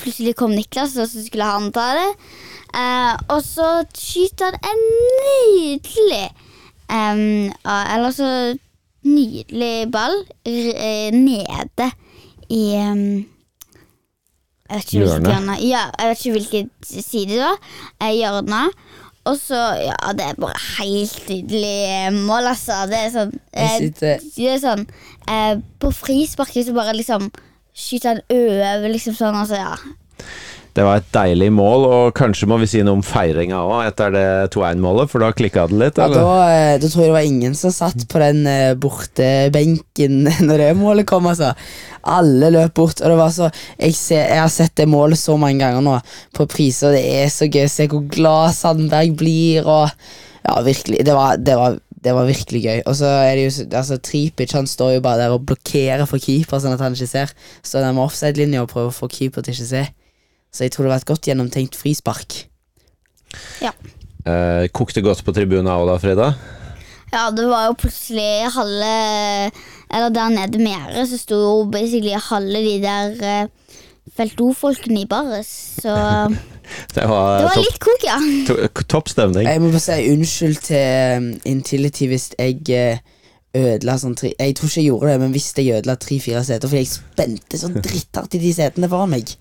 plutselig 0.00 0.34
kom 0.36 0.52
Niklas, 0.56 0.96
og 1.00 1.08
så 1.08 1.24
skulle 1.24 1.48
han 1.48 1.70
ta 1.76 1.90
det. 1.96 2.10
Uh, 2.74 3.14
og 3.36 3.40
så 3.44 3.68
skyter 3.96 4.52
han 4.52 4.74
en 4.74 4.82
nydelig 5.24 6.26
um, 6.86 7.50
Eller 7.66 8.12
så 8.14 8.28
nydelig 9.02 9.88
ball 9.90 10.14
eh, 10.46 11.10
nede 11.14 11.88
i 12.50 12.60
em, 12.76 13.26
Jeg 14.70 14.78
vet 14.78 14.92
ikke 14.92 15.04
hvilket 15.04 15.32
hjørne. 15.32 15.54
Ja, 15.66 15.84
jeg 15.98 16.10
vet 16.10 16.24
ikke 16.24 16.34
hvilken 16.38 16.68
side 16.86 17.30
det 17.34 17.40
var. 17.42 17.56
Eh, 18.00 18.12
hjørnet. 18.14 18.82
Og 19.28 19.36
så, 19.36 19.58
ja, 19.76 20.12
det 20.16 20.26
er 20.26 20.38
bare 20.40 20.60
helt 20.78 21.28
nydelig 21.28 22.12
mål, 22.24 22.46
altså. 22.54 22.78
Det 22.88 22.96
er 22.96 23.10
sånn 23.12 23.34
Jeg 23.52 23.66
eh, 23.66 23.80
sitter 23.82 24.22
det 24.36 24.46
er 24.48 24.62
sånn 24.62 24.84
eh, 25.28 25.58
På 25.82 25.90
frisparket 25.92 26.70
så 26.70 26.72
bare 26.76 26.94
liksom 26.96 27.28
skyter 27.76 28.14
han 28.14 28.22
over, 28.32 28.88
liksom 28.90 29.14
sånn, 29.18 29.36
altså, 29.42 29.60
ja. 29.60 29.76
Det 30.80 30.86
var 30.86 31.02
et 31.02 31.08
deilig 31.12 31.50
mål, 31.52 31.82
og 31.84 32.14
kanskje 32.16 32.48
må 32.48 32.56
vi 32.62 32.68
si 32.70 32.80
noe 32.86 32.96
om 32.96 33.02
feiringa 33.04 33.58
òg, 33.60 33.82
etter 33.90 34.14
det 34.14 34.26
2-1-målet, 34.54 35.10
for 35.12 35.20
da 35.20 35.28
klikka 35.36 35.66
det 35.68 35.76
litt, 35.82 36.00
Ja, 36.00 36.08
da, 36.08 36.22
eh, 36.48 36.78
da 36.80 36.88
tror 36.88 37.04
jeg 37.04 37.10
det 37.10 37.16
var 37.18 37.28
ingen 37.28 37.56
som 37.58 37.74
satt 37.74 38.06
på 38.08 38.22
den 38.22 38.46
borte 38.80 39.10
bortebenken 39.10 40.24
når 40.48 40.64
det 40.64 40.70
målet 40.78 41.08
kom, 41.10 41.28
altså. 41.28 41.52
Alle 42.08 42.48
løp 42.54 42.72
bort, 42.78 43.02
og 43.04 43.12
det 43.12 43.18
var 43.20 43.34
så 43.34 43.50
jeg, 43.50 43.92
ser, 43.98 44.24
jeg 44.24 44.40
har 44.40 44.50
sett 44.52 44.72
det 44.80 44.88
målet 44.88 45.20
så 45.20 45.36
mange 45.36 45.60
ganger 45.60 45.84
nå 45.84 45.98
på 46.36 46.48
priser, 46.48 46.96
det 46.96 47.04
er 47.20 47.28
så 47.32 47.50
gøy 47.50 47.66
å 47.66 47.72
se 47.76 47.88
hvor 47.90 48.08
glad 48.08 48.56
Sandberg 48.56 49.14
blir, 49.20 49.68
og 49.68 49.90
Ja, 50.40 50.62
virkelig. 50.64 51.04
Det 51.04 51.12
var, 51.14 51.36
det 51.36 51.54
var, 51.54 51.74
det 52.00 52.12
var 52.16 52.24
virkelig 52.24 52.62
gøy. 52.64 52.78
Og 52.88 52.94
så 52.96 53.10
er 53.20 53.34
det 53.36 53.42
jo 53.44 53.64
altså, 53.76 53.98
Tripic 54.00 54.54
han 54.56 54.66
står 54.66 54.94
jo 54.94 55.02
bare 55.04 55.20
der 55.20 55.34
og 55.34 55.44
blokkerer 55.46 56.08
for 56.08 56.22
keeper, 56.22 56.62
sånn 56.62 56.72
at 56.72 56.80
han 56.80 56.96
ikke 56.96 57.10
ser. 57.10 57.34
Står 57.60 57.84
der 57.84 57.92
med 57.92 58.06
offside-linja 58.06 58.62
og 58.64 58.70
prøver 58.72 58.88
å 58.88 58.96
få 58.96 59.10
keeper 59.12 59.44
til 59.44 59.52
ikke 59.52 59.66
å 59.66 59.72
se. 59.74 59.82
Så 60.50 60.66
jeg 60.66 60.74
tror 60.74 60.86
det 60.86 60.92
var 60.94 61.02
et 61.02 61.10
godt 61.10 61.28
gjennomtenkt 61.30 61.78
frispark. 61.78 62.44
Eh, 64.26 64.64
kokte 64.74 65.02
godt 65.04 65.22
på 65.24 65.34
tribunen 65.36 65.70
òg 65.70 65.86
da, 65.88 65.98
Frida? 66.02 66.32
Ja, 67.10 67.28
det 67.34 67.46
var 67.50 67.70
jo 67.70 67.78
plutselig 67.78 68.46
halve 68.54 68.90
Eller 69.90 70.12
der 70.14 70.28
nede 70.30 70.60
med 70.62 70.70
gjerdet 70.76 71.08
så 71.10 71.18
sto 71.18 71.38
jo 71.40 71.54
basically 71.72 72.14
halve 72.14 72.60
de 72.62 72.76
der 72.84 73.16
uh, 73.18 73.72
Felto-folkene 74.14 75.02
i 75.02 75.08
baret. 75.10 75.46
Så 75.46 75.94
Det 76.94 77.06
var, 77.08 77.40
det 77.40 77.48
var 77.48 77.56
litt 77.64 77.78
kok, 77.82 78.04
ja. 78.06 78.18
to, 78.46 78.84
topp 78.86 79.08
stemning. 79.10 79.46
Jeg 79.48 79.62
må 79.62 79.72
bare 79.72 79.82
si 79.82 80.12
unnskyld 80.12 80.60
til 80.68 81.16
um, 81.18 81.26
Intility 81.50 82.06
hvis 82.10 82.28
jeg 82.38 82.60
eh, 82.70 83.00
ødela 83.58 83.96
sånn 83.98 84.14
tre 84.18 84.30
Jeg 84.36 84.54
tror 84.54 84.70
ikke 84.70 84.78
jeg 84.78 84.86
gjorde 84.92 85.10
det, 85.10 85.16
men 85.24 85.34
hvis 85.34 85.48
jeg 85.56 85.80
ødela 85.80 85.96
tre-fire 85.98 86.44
seter 86.46 86.70
fordi 86.70 86.84
jeg 86.84 86.92
spente 86.92 87.58
så 87.58 87.72
dritthardt 87.74 88.38
i 88.38 88.42
de 88.44 88.52
setene 88.54 88.90
foran 88.92 89.10
meg. 89.16 89.34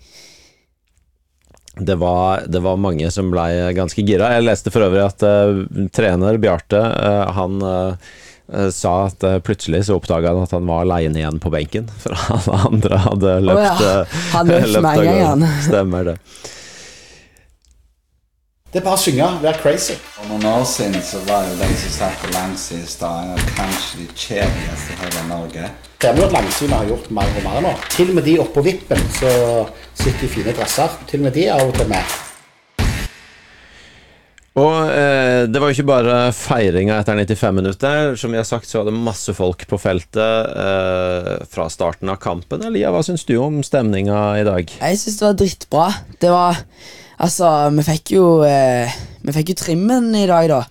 Det 1.75 1.95
var, 1.95 2.43
det 2.47 2.59
var 2.59 2.79
mange 2.81 3.11
som 3.11 3.29
blei 3.31 3.51
ganske 3.77 4.03
gira. 4.03 4.33
Jeg 4.35 4.47
leste 4.47 4.71
for 4.73 4.83
øvrig 4.87 5.03
at 5.05 5.23
uh, 5.23 5.61
trener 5.95 6.39
Bjarte, 6.41 6.79
uh, 6.81 7.29
han 7.37 7.61
eh, 7.63 8.69
sa 8.73 8.93
at 9.05 9.23
plutselig 9.45 9.85
så 9.87 9.99
oppdaga 9.99 10.33
han 10.33 10.47
at 10.47 10.55
han 10.57 10.67
var 10.67 10.81
aleine 10.83 11.21
igjen 11.21 11.39
på 11.39 11.51
benken, 11.53 11.87
for 12.01 12.17
alle 12.35 12.61
andre 12.71 13.01
hadde 13.05 13.35
løpt, 13.45 13.83
ja. 13.85 13.99
eh, 14.01 14.23
Han 14.33 14.49
løp 14.49 14.71
løpt 14.75 14.87
med 14.87 15.03
igjen 15.05 15.19
en 15.19 15.45
gang, 15.45 15.59
Stemmer 15.67 16.09
det. 16.11 16.17
Det 18.69 18.77
er 18.77 18.83
bare 18.85 18.99
å 18.99 19.01
synge, 19.01 19.27
være 19.41 19.57
crazy. 19.63 19.95
For 20.13 20.29
noen 20.29 20.43
år 20.45 20.65
siden 20.69 21.01
så 21.01 21.17
var 21.25 21.47
det 21.49 21.55
den 21.57 21.71
som 21.81 21.93
satt 21.95 22.19
på 22.21 22.27
langsiden 22.35 22.83
i 23.33 23.53
kanskje 23.57 23.97
de 23.97 24.05
kjedeligste 24.13 24.93
i 24.93 24.97
hele 24.99 25.23
Norge. 25.25 25.69
Det 25.97 26.11
er 26.11 26.19
jo 26.19 26.27
at 26.27 26.35
Langsynet 26.35 26.75
har 26.75 26.91
gjort 26.91 27.07
mer 27.17 27.31
og 27.39 27.47
mer 27.47 27.63
nå. 27.65 27.71
Til 27.95 28.11
og 28.11 28.19
med 28.19 28.29
de 28.29 28.35
oppå 28.43 28.61
vippen 28.67 29.01
så 29.17 29.31
sitter 29.97 30.27
i 30.27 30.29
fine 30.35 30.53
dresser. 30.53 30.99
Til 31.09 31.23
og 31.23 31.25
med 31.25 31.35
de 31.39 31.47
er 31.47 31.55
av 31.55 31.71
og 31.71 31.73
til 31.79 31.89
med. 31.89 32.13
Og 34.59 34.77
eh, 34.93 35.49
det 35.49 35.63
var 35.63 35.73
jo 35.73 35.79
ikke 35.79 35.89
bare 35.89 36.21
feiringa 36.37 37.01
etter 37.01 37.17
95 37.25 37.57
minutter. 37.63 38.13
Som 38.21 38.37
vi 38.37 38.41
har 38.43 38.47
sagt, 38.53 38.69
så 38.69 38.83
var 38.83 38.91
det 38.91 38.95
masse 39.01 39.33
folk 39.33 39.65
på 39.65 39.81
feltet 39.81 40.53
eh, 40.53 41.33
fra 41.49 41.71
starten 41.73 42.13
av 42.13 42.21
kampen. 42.21 42.69
Elia, 42.69 42.93
hva 42.93 43.01
syns 43.01 43.25
du 43.25 43.33
om 43.41 43.63
stemninga 43.65 44.23
i 44.43 44.45
dag? 44.45 44.77
Jeg 44.77 45.01
syns 45.01 45.21
det 45.23 45.29
var 45.31 45.37
drittbra. 45.41 45.91
Det 46.21 46.37
var 46.37 46.65
Altså, 47.19 47.49
vi 47.75 47.83
fikk 47.83 48.13
jo 48.15 48.25
eh, 48.47 48.91
Vi 49.25 49.33
fikk 49.35 49.49
jo 49.53 49.57
trimmen 49.59 50.13
i 50.15 50.25
dag, 50.29 50.47
da. 50.51 50.61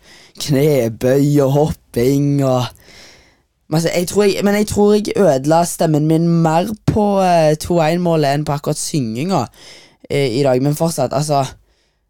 Knebøy 0.41 1.27
og 1.45 1.53
hopping 1.53 2.39
og 2.47 2.65
altså, 3.73 3.91
jeg 3.93 4.09
tror 4.09 4.25
jeg, 4.25 4.45
Men 4.47 4.55
jeg 4.61 4.67
tror 4.71 4.95
jeg 4.95 5.13
ødela 5.19 5.63
stemmen 5.69 6.07
min 6.09 6.29
mer 6.43 6.71
på 6.89 7.07
eh, 7.25 7.53
2-1-målet 7.61 8.33
enn 8.39 8.47
på 8.49 8.55
akkurat 8.57 8.81
synginga 8.81 9.45
eh, 10.11 10.39
i 10.39 10.43
dag. 10.47 10.63
Men 10.65 10.79
fortsatt, 10.79 11.13
altså 11.13 11.45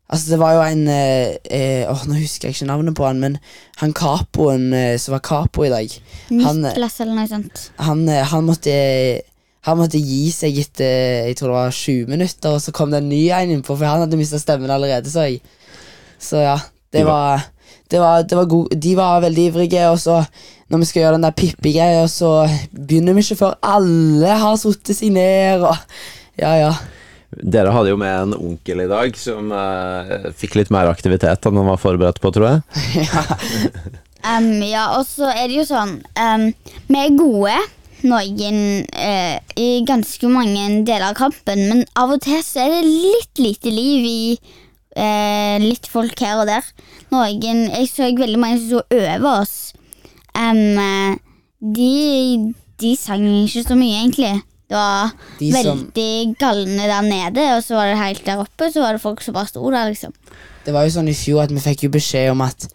Altså 0.08 0.30
Det 0.30 0.38
var 0.40 0.54
jo 0.56 0.62
en 0.64 0.86
eh, 0.88 1.34
eh, 1.52 1.82
Åh, 1.90 2.06
Nå 2.08 2.14
husker 2.16 2.48
jeg 2.48 2.54
ikke 2.56 2.68
navnet 2.70 2.94
på 2.96 3.04
han, 3.04 3.18
men 3.20 3.34
han 3.82 3.92
capoen 3.92 4.70
eh, 4.72 4.94
som 4.96 5.12
var 5.12 5.20
capo 5.20 5.66
i 5.66 5.68
dag 5.68 5.90
Han, 6.30 6.62
eh, 6.64 6.78
eller 6.78 7.10
noe 7.12 7.26
sånt. 7.28 7.66
han, 7.76 8.06
eh, 8.08 8.24
han 8.30 8.46
måtte 8.48 8.72
Han 9.68 9.78
måtte 9.82 10.00
gi 10.00 10.30
seg 10.34 10.58
etter 10.64 11.28
Jeg 11.28 11.36
tror 11.38 11.52
det 11.52 11.58
var 11.58 11.76
20 11.78 12.10
minutter, 12.10 12.56
og 12.56 12.60
så 12.64 12.72
kom 12.76 12.90
det 12.92 13.02
en 13.02 13.08
ny 13.12 13.22
en 13.30 13.54
innpå, 13.58 13.76
for 13.76 13.86
han 13.88 14.04
hadde 14.06 14.18
mista 14.20 14.40
stemmen 14.42 14.70
allerede, 14.74 15.10
så 15.12 15.28
jeg. 15.28 15.40
Så 16.18 16.40
ja, 16.42 16.56
det 16.92 17.04
var- 17.06 17.46
det 17.88 18.00
var, 18.02 18.22
det 18.28 18.36
var 18.36 18.44
god, 18.44 18.68
De 18.80 18.94
var 18.96 19.20
veldig 19.24 19.44
ivrige, 19.48 19.86
og 19.88 19.96
så 19.98 20.18
når 20.68 20.78
vi 20.82 20.84
skal 20.90 21.02
gjøre 21.02 21.12
den 21.16 21.22
der 21.24 21.32
Pippi-greia, 21.38 22.02
så 22.12 22.30
begynner 22.76 23.14
vi 23.16 23.22
ikke 23.24 23.38
før 23.40 23.54
alle 23.64 24.34
har 24.42 24.56
satt 24.60 24.90
seg 24.92 25.12
ned, 25.14 25.62
og 25.64 25.76
Ja, 26.38 26.52
ja. 26.60 26.72
Dere 27.44 27.72
hadde 27.72 27.90
jo 27.90 27.96
med 28.00 28.08
en 28.22 28.34
onkel 28.34 28.80
i 28.84 28.88
dag 28.88 29.16
som 29.20 29.50
uh, 29.52 30.28
fikk 30.36 30.54
litt 30.56 30.70
mer 30.72 30.88
aktivitet 30.88 31.44
enn 31.48 31.56
han 31.60 31.66
var 31.68 31.80
forberedt 31.80 32.20
på, 32.24 32.30
tror 32.32 32.46
jeg. 32.48 33.08
Em, 34.28 34.48
ja, 34.66 34.88
og 34.98 35.04
så 35.06 35.28
er 35.30 35.46
det 35.46 35.60
jo 35.60 35.64
sånn 35.68 35.92
um, 36.18 36.46
Vi 36.88 36.98
er 36.98 37.12
gode 37.16 37.52
noen 38.06 38.58
eh, 38.94 39.38
i 39.58 39.68
ganske 39.88 40.30
mange 40.30 40.66
deler 40.86 41.08
av 41.10 41.16
kampen, 41.18 41.64
men 41.70 41.84
av 41.98 42.14
og 42.14 42.22
til 42.24 42.42
så 42.44 42.64
er 42.64 42.76
det 42.76 42.88
litt 42.88 43.42
lite 43.42 43.72
liv 43.74 44.06
i 44.06 44.20
eh, 44.98 45.56
litt 45.62 45.88
folk 45.90 46.18
her 46.22 46.42
og 46.42 46.50
der. 46.50 46.66
Noen 47.12 47.64
Jeg 47.72 47.88
så 47.90 48.10
veldig 48.10 48.38
mange 48.40 48.60
som 48.60 48.68
sto 48.68 48.84
over 49.00 49.40
oss. 49.40 49.56
Eh, 50.38 51.16
de, 51.58 51.94
de 52.78 52.92
sang 52.98 53.24
ikke 53.44 53.64
så 53.66 53.78
mye, 53.78 54.04
egentlig. 54.04 54.36
Det 54.68 54.76
var 54.76 55.14
De 55.38 55.48
veldig 55.54 56.36
galne 56.38 56.86
der 56.90 57.06
nede, 57.06 57.44
og 57.56 57.62
så 57.64 57.78
var 57.78 57.88
det 57.88 58.02
helt 58.02 58.26
der 58.26 58.42
oppe, 58.42 58.68
så 58.70 58.84
var 58.84 58.94
det 58.94 59.02
folk 59.02 59.22
som 59.24 59.34
bare 59.34 59.48
sto 59.48 59.64
der, 59.72 59.88
liksom. 59.88 60.12
det 60.66 60.74
var 60.76 60.84
jo 60.84 60.92
sånn 60.98 61.08
i 61.08 61.16
fjor 61.16 61.46
at 61.46 61.52
vi 61.54 61.62
fikk 61.64 61.86
jo 61.86 61.94
beskjed 61.94 62.28
om 62.34 62.42
at 62.44 62.66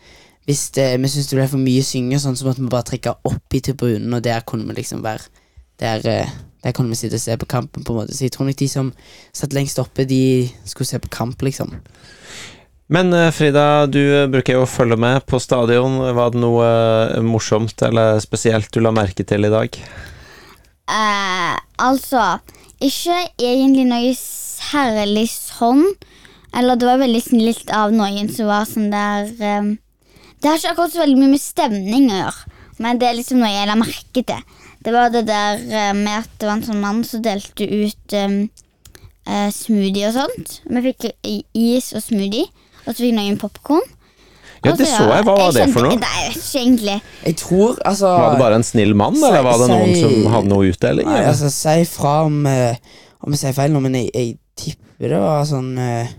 hvis 0.47 0.65
det, 0.75 0.87
vi 0.99 1.11
syntes 1.11 1.29
det 1.31 1.39
ble 1.39 1.49
for 1.51 1.61
mye 1.61 1.83
synge, 1.85 2.19
sånn, 2.19 2.35
så 2.35 2.47
måtte 2.47 2.63
vi 2.63 2.71
bare 2.71 2.87
trekke 2.89 3.15
opp 3.29 3.55
i 3.55 3.61
tribunen, 3.63 4.11
og 4.15 4.23
der 4.25 4.43
kunne 4.47 4.67
vi 4.69 4.81
liksom 4.81 5.03
være 5.05 5.31
Der, 5.79 6.03
eh, 6.05 6.29
der 6.63 6.71
kunne 6.71 6.93
vi 6.93 6.95
sitte 6.95 7.17
og 7.17 7.23
se 7.23 7.35
på 7.35 7.47
kampen, 7.49 7.83
på 7.83 7.91
en 7.91 7.97
måte. 7.97 8.13
Så 8.13 8.27
jeg 8.27 8.31
tror 8.31 8.45
nok 8.45 8.55
de 8.55 8.67
som 8.69 8.91
satt 9.33 9.55
lengst 9.57 9.79
oppe, 9.81 10.05
de 10.05 10.47
skulle 10.69 10.87
se 10.87 10.99
på 11.01 11.09
kamp, 11.11 11.41
liksom. 11.41 11.73
Men 12.93 13.13
eh, 13.13 13.31
Frida, 13.33 13.85
du 13.89 13.99
eh, 13.99 14.29
bruker 14.29 14.57
jo 14.57 14.63
å 14.63 14.69
følge 14.69 14.95
med 15.01 15.25
på 15.25 15.39
stadion. 15.41 15.97
Var 16.15 16.33
det 16.33 16.41
noe 16.43 16.67
eh, 17.17 17.25
morsomt 17.25 17.81
eller 17.81 18.21
spesielt 18.23 18.69
du 18.71 18.79
la 18.83 18.93
merke 18.95 19.25
til 19.27 19.47
i 19.47 19.51
dag? 19.51 19.79
Eh, 20.93 21.53
altså, 21.81 22.37
ikke 22.83 23.17
egentlig 23.41 23.87
noe 23.89 24.13
særlig 24.19 25.29
sånn. 25.33 25.87
Eller 26.53 26.77
det 26.77 26.85
var 26.85 27.01
veldig 27.01 27.23
snilt 27.23 27.71
av 27.73 27.95
noen 27.95 28.29
som 28.29 28.51
var 28.51 28.69
sånn 28.69 28.91
der 28.93 29.31
eh, 29.41 29.73
Det 30.43 30.51
har 30.51 30.59
ikke 30.59 30.73
akkurat 30.73 30.91
så 30.91 30.99
veldig 30.99 31.21
mye 31.21 31.31
med 31.31 31.39
stemning 31.39 32.09
å 32.11 32.17
gjøre, 32.17 32.57
men 32.83 32.97
det 32.99 33.07
er 33.07 33.15
liksom 33.15 33.39
noe 33.39 33.51
jeg 33.53 33.67
la 33.69 33.77
merke 33.79 34.23
til. 34.27 34.59
Det 34.83 34.91
var 34.91 35.11
det 35.13 35.21
der 35.29 35.61
eh, 35.71 35.91
med 35.95 36.17
at 36.17 36.31
det 36.41 36.49
var 36.49 36.57
en 36.57 36.65
sånn 36.65 36.81
mann 36.83 36.97
som 37.07 37.21
delte 37.23 37.63
ut 37.63 38.15
um, 38.19 38.33
uh, 39.29 39.47
smoothie 39.55 40.09
og 40.09 40.17
sånt. 40.17 40.57
Vi 40.67 40.81
fikk 40.89 41.05
is 41.23 41.93
og 41.95 42.03
smoothie, 42.03 42.49
og 42.83 42.89
så 42.89 42.97
fikk 42.97 43.15
noen 43.15 43.37
popkorn. 43.39 43.85
Ja, 44.65 44.73
det 44.75 44.89
så 44.89 45.05
jeg. 45.07 45.23
Hva 45.29 45.35
var 45.37 45.55
det 45.55 45.67
for 45.71 45.87
noe? 45.87 45.95
Nei, 46.01 46.09
jeg 46.25 46.33
vet 46.33 46.41
ikke 46.41 46.63
egentlig. 46.65 46.97
Jeg 47.23 47.37
tror, 47.39 47.79
altså 47.87 48.11
Var 48.11 48.35
det 48.35 48.41
bare 48.43 48.57
en 48.59 48.67
snill 48.67 48.91
mann, 48.99 49.15
eller 49.19 49.45
var 49.47 49.63
det 49.63 49.69
noen 49.71 49.95
som 49.95 50.27
hadde 50.33 50.51
noe 50.51 50.73
utdeling? 50.73 51.07
Nei, 51.07 51.21
altså, 51.29 51.51
si 51.51 51.85
fra 51.87 52.17
om 52.27 52.43
Om 52.43 53.31
jeg 53.31 53.39
sier 53.39 53.55
feil 53.55 53.71
nå, 53.71 53.79
men 53.83 53.95
jeg, 53.95 54.11
jeg 54.11 54.35
tipper 54.59 55.15
det 55.15 55.19
var 55.23 55.47
sånn 55.47 55.71
uh, 55.79 56.11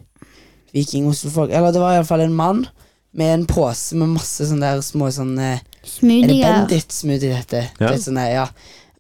Viking-Oslo-folk. 0.77 1.53
Eller 1.53 1.77
det 1.77 1.85
var 1.85 1.99
iallfall 1.99 2.25
en 2.25 2.37
mann 2.37 2.65
med 3.15 3.35
en 3.35 3.45
pose 3.49 3.97
med 3.99 4.15
masse 4.17 4.47
sånne 4.49 4.75
der 4.75 4.85
små 4.85 5.11
sånne 5.15 5.51
eh, 5.55 5.61
Er 5.61 5.85
det 5.85 5.91
Smoothie. 5.91 6.41
Bandit-smoothie 6.43 7.35
dette? 7.35 7.67
Ja. 7.79 7.93
Litt 7.93 8.07
sånne, 8.07 8.25
ja. 8.33 8.49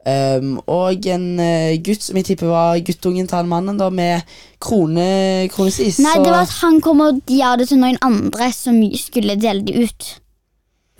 Um, 0.04 0.58
og 0.68 1.06
en 1.08 1.38
uh, 1.40 1.72
gutt 1.80 2.02
som 2.04 2.18
jeg 2.20 2.26
tipper 2.28 2.50
var 2.50 2.80
guttungen 2.84 3.24
til 3.24 3.38
han 3.38 3.48
mannen, 3.48 3.78
da, 3.80 3.88
med 3.88 4.26
krone, 4.60 5.48
kronesis. 5.54 5.96
Nei, 6.04 6.18
det 6.20 6.28
var 6.28 6.44
at 6.44 6.52
han 6.58 6.82
kom 6.84 7.00
og 7.00 7.22
gjorde 7.24 7.62
det 7.62 7.70
til 7.70 7.80
noen 7.80 7.96
andre 8.04 8.50
som 8.52 8.82
skulle 9.00 9.38
dele 9.40 9.64
det 9.64 9.86
ut. 9.86 10.10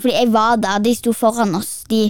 Fordi 0.01 0.17
jeg 0.17 0.33
var 0.33 0.57
der, 0.63 0.81
de 0.85 0.95
sto 0.97 1.13
foran 1.13 1.53
oss, 1.59 1.83
de 1.93 2.09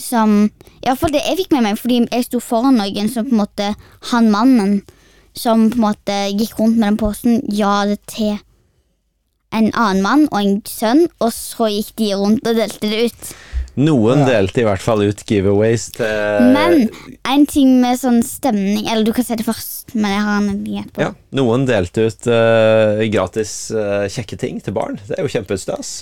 som 0.00 0.48
Iallfall 0.80 1.12
det 1.12 1.20
jeg 1.26 1.42
fikk 1.42 1.52
med 1.52 1.66
meg, 1.68 1.76
fordi 1.76 2.00
jeg 2.06 2.24
sto 2.24 2.40
foran 2.40 2.80
noen 2.80 3.10
som 3.12 3.26
på 3.28 3.34
en 3.34 3.42
måte 3.42 3.66
Han 4.14 4.30
mannen 4.32 4.78
som 5.36 5.68
på 5.68 5.76
en 5.76 5.84
måte 5.84 6.16
gikk 6.32 6.56
rundt 6.58 6.78
med 6.80 6.88
den 6.88 7.00
posen, 7.00 7.42
ja 7.52 7.82
det 7.86 8.00
til 8.08 8.38
en 9.56 9.70
annen 9.74 10.02
mann 10.04 10.26
og 10.30 10.40
en 10.40 10.58
sønn, 10.68 11.06
og 11.20 11.32
så 11.34 11.70
gikk 11.72 11.94
de 12.00 12.12
rundt 12.18 12.46
og 12.46 12.58
delte 12.58 12.90
det 12.90 13.06
ut. 13.10 13.32
Noen 13.80 14.24
delte 14.26 14.62
i 14.62 14.66
hvert 14.66 14.82
fall 14.82 15.04
ut 15.06 15.22
giveaways 15.24 15.86
til 15.94 16.48
Men 16.52 16.88
en 17.22 17.44
ting 17.48 17.76
med 17.80 18.00
sånn 18.00 18.18
stemning 18.26 18.88
Eller 18.90 19.06
du 19.06 19.12
kan 19.14 19.24
si 19.24 19.36
det 19.38 19.46
først, 19.46 19.94
men 19.94 20.10
jeg 20.10 20.24
har 20.26 20.40
en 20.40 20.50
idé 20.56 20.80
etterpå. 20.82 21.06
Ja, 21.06 21.12
noen 21.38 21.68
delte 21.68 22.08
ut 22.10 22.28
uh, 22.28 23.00
gratis 23.14 23.54
uh, 23.74 24.10
kjekke 24.10 24.38
ting 24.40 24.58
til 24.64 24.74
barn. 24.76 24.98
Det 25.06 25.16
er 25.16 25.26
jo 25.26 25.32
kjempestas. 25.32 26.00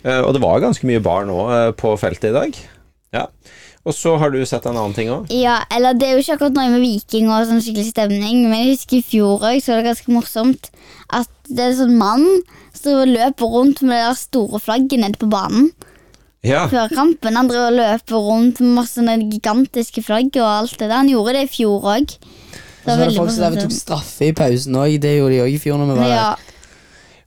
Uh, 0.00 0.22
og 0.24 0.32
det 0.36 0.42
var 0.42 0.64
ganske 0.64 0.88
mye 0.88 1.02
barn 1.04 1.32
òg 1.32 1.76
på 1.80 1.92
feltet 2.00 2.32
i 2.32 2.36
dag. 2.38 2.60
Ja. 3.14 3.26
Og 3.88 3.94
så 3.96 4.12
har 4.20 4.32
du 4.32 4.40
sett 4.44 4.66
en 4.68 4.76
annen 4.76 4.96
ting 4.96 5.12
òg. 5.12 5.30
Ja, 5.32 5.62
eller 5.72 5.96
det 5.96 6.08
er 6.08 6.16
jo 6.16 6.24
ikke 6.24 6.36
akkurat 6.36 6.56
noe 6.56 6.72
med 6.72 6.82
viking 6.84 7.30
og 7.32 7.46
sånn 7.48 7.62
skikkelig 7.64 7.92
stemning, 7.94 8.42
men 8.48 8.58
jeg 8.64 8.74
husker 8.74 8.98
i 8.98 9.06
fjor 9.06 9.46
òg, 9.48 9.60
så 9.60 9.72
var 9.72 9.80
det 9.80 9.92
ganske 9.92 10.16
morsomt 10.16 10.72
at 11.12 11.28
det 11.48 11.58
er 11.64 11.70
en 11.72 11.78
sånn 11.80 11.96
mann 11.98 12.26
som 12.76 13.04
løper 13.08 13.50
rundt 13.50 13.82
med 13.82 13.96
det 13.96 14.02
der 14.06 14.18
store 14.18 14.60
flagget 14.62 15.00
nede 15.02 15.18
på 15.20 15.28
banen 15.30 15.70
Ja. 16.46 16.66
før 16.70 16.88
kampen. 16.88 17.36
Han 17.36 17.48
driver 17.50 17.66
og 17.68 17.78
løper 17.78 18.16
rundt 18.16 18.60
med 18.60 18.76
masse 18.78 19.02
gigantiske 19.04 20.02
flagg 20.06 20.30
og 20.40 20.46
alt 20.48 20.78
det 20.78 20.88
der. 20.88 20.96
Han 20.96 21.08
gjorde 21.10 21.34
det 21.36 21.42
i 21.48 21.52
fjor 21.58 21.82
òg. 21.84 22.14
Og 22.80 22.86
så 22.86 22.96
var 22.96 23.04
det 23.10 23.16
folk 23.16 23.30
som 23.34 23.56
tok 23.58 23.74
straffe 23.76 24.28
i 24.30 24.32
pausen 24.32 24.78
òg. 24.80 24.94
Det 25.02 25.18
gjorde 25.18 25.34
de 25.34 25.42
òg 25.44 25.52
i 25.52 25.58
fjor 25.60 25.76
når 25.76 25.90
vi 25.90 25.98
var 26.00 26.08
der. 26.08 26.46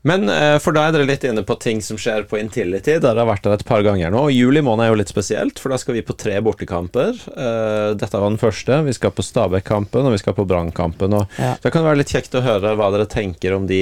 Men 0.03 0.27
eh, 0.29 0.57
for 0.59 0.75
da 0.75 0.87
er 0.89 0.95
dere 0.97 1.07
litt 1.07 1.23
inne 1.23 1.45
på 1.47 1.55
ting 1.63 1.79
som 1.83 1.95
skjer 1.99 2.25
på 2.27 2.35
Intility. 2.39 2.97
Dere 2.99 3.23
har 3.23 3.29
vært 3.29 3.45
der 3.47 3.55
et 3.55 3.65
par 3.67 3.83
ganger 3.85 4.11
nå. 4.11 4.25
Og 4.27 4.33
Juli 4.35 4.59
måned 4.65 4.83
er 4.85 4.91
jo 4.91 4.97
litt 4.99 5.11
spesielt, 5.13 5.61
for 5.63 5.71
da 5.71 5.77
skal 5.79 5.95
vi 5.95 6.03
på 6.03 6.15
tre 6.19 6.35
bortekamper. 6.43 7.13
Eh, 7.31 7.91
dette 7.99 8.19
var 8.19 8.27
den 8.33 8.41
første. 8.41 8.81
Vi 8.83 8.95
skal 8.97 9.13
på 9.15 9.23
Stabæk-kampen, 9.23 10.03
og 10.09 10.15
vi 10.17 10.19
skal 10.19 10.35
på 10.35 10.47
Brann-kampen. 10.49 11.15
Og 11.21 11.39
Ja. 11.39 11.53
Da 11.63 11.71
kan 11.71 11.83
det 11.83 11.91
være 11.91 12.01
litt 12.03 12.11
kjekt 12.11 12.35
å 12.35 12.43
høre 12.43 12.75
hva 12.75 12.91
dere 12.91 13.07
tenker 13.07 13.55
om 13.55 13.67
de 13.69 13.81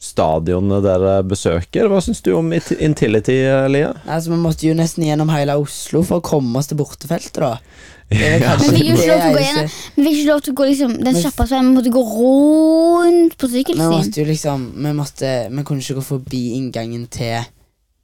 stadionene 0.00 0.78
dere 0.80 1.18
besøker. 1.26 1.88
Hva 1.90 2.00
syns 2.00 2.22
du 2.22 2.32
om 2.38 2.52
Intility, 2.54 3.38
Lia? 3.68 3.92
Altså, 4.06 4.30
Vi 4.30 4.40
måtte 4.40 4.68
jo 4.68 4.74
nesten 4.78 5.04
gjennom 5.04 5.28
hele 5.34 5.58
Oslo 5.58 6.04
for 6.06 6.20
å 6.20 6.24
komme 6.24 6.56
oss 6.60 6.70
til 6.70 6.78
bortefeltet, 6.78 7.42
da. 7.42 7.58
Ja. 8.18 8.54
Men 8.56 8.72
vi 8.72 8.78
fikk 8.78 8.86
jo 8.88 8.94
ikke 8.96 9.10
lov 9.10 9.20
til 9.20 9.28
å 9.28 9.34
gå 9.34 9.42
gjennom 9.42 9.66
Vi 9.68 10.04
fikk 10.04 10.14
ikke 10.14 10.28
lov 10.30 10.40
til 10.40 10.52
å 10.52 10.56
gå 10.56 10.66
liksom, 10.70 10.94
den 11.04 11.18
kjappeste 11.18 11.52
veien. 11.52 11.68
Vi 11.68 11.76
måtte 11.76 11.92
gå 11.92 12.04
rundt 12.08 13.36
på 13.36 13.50
Vi 13.52 13.64
måtte 13.76 14.22
jo 14.22 14.24
liksom 14.30 14.64
Vi, 14.78 14.92
måtte, 14.96 15.34
vi 15.52 15.64
kunne 15.68 15.84
ikke 15.84 15.98
gå 15.98 16.06
forbi 16.06 16.42
inngangen 16.56 17.04
til 17.12 17.44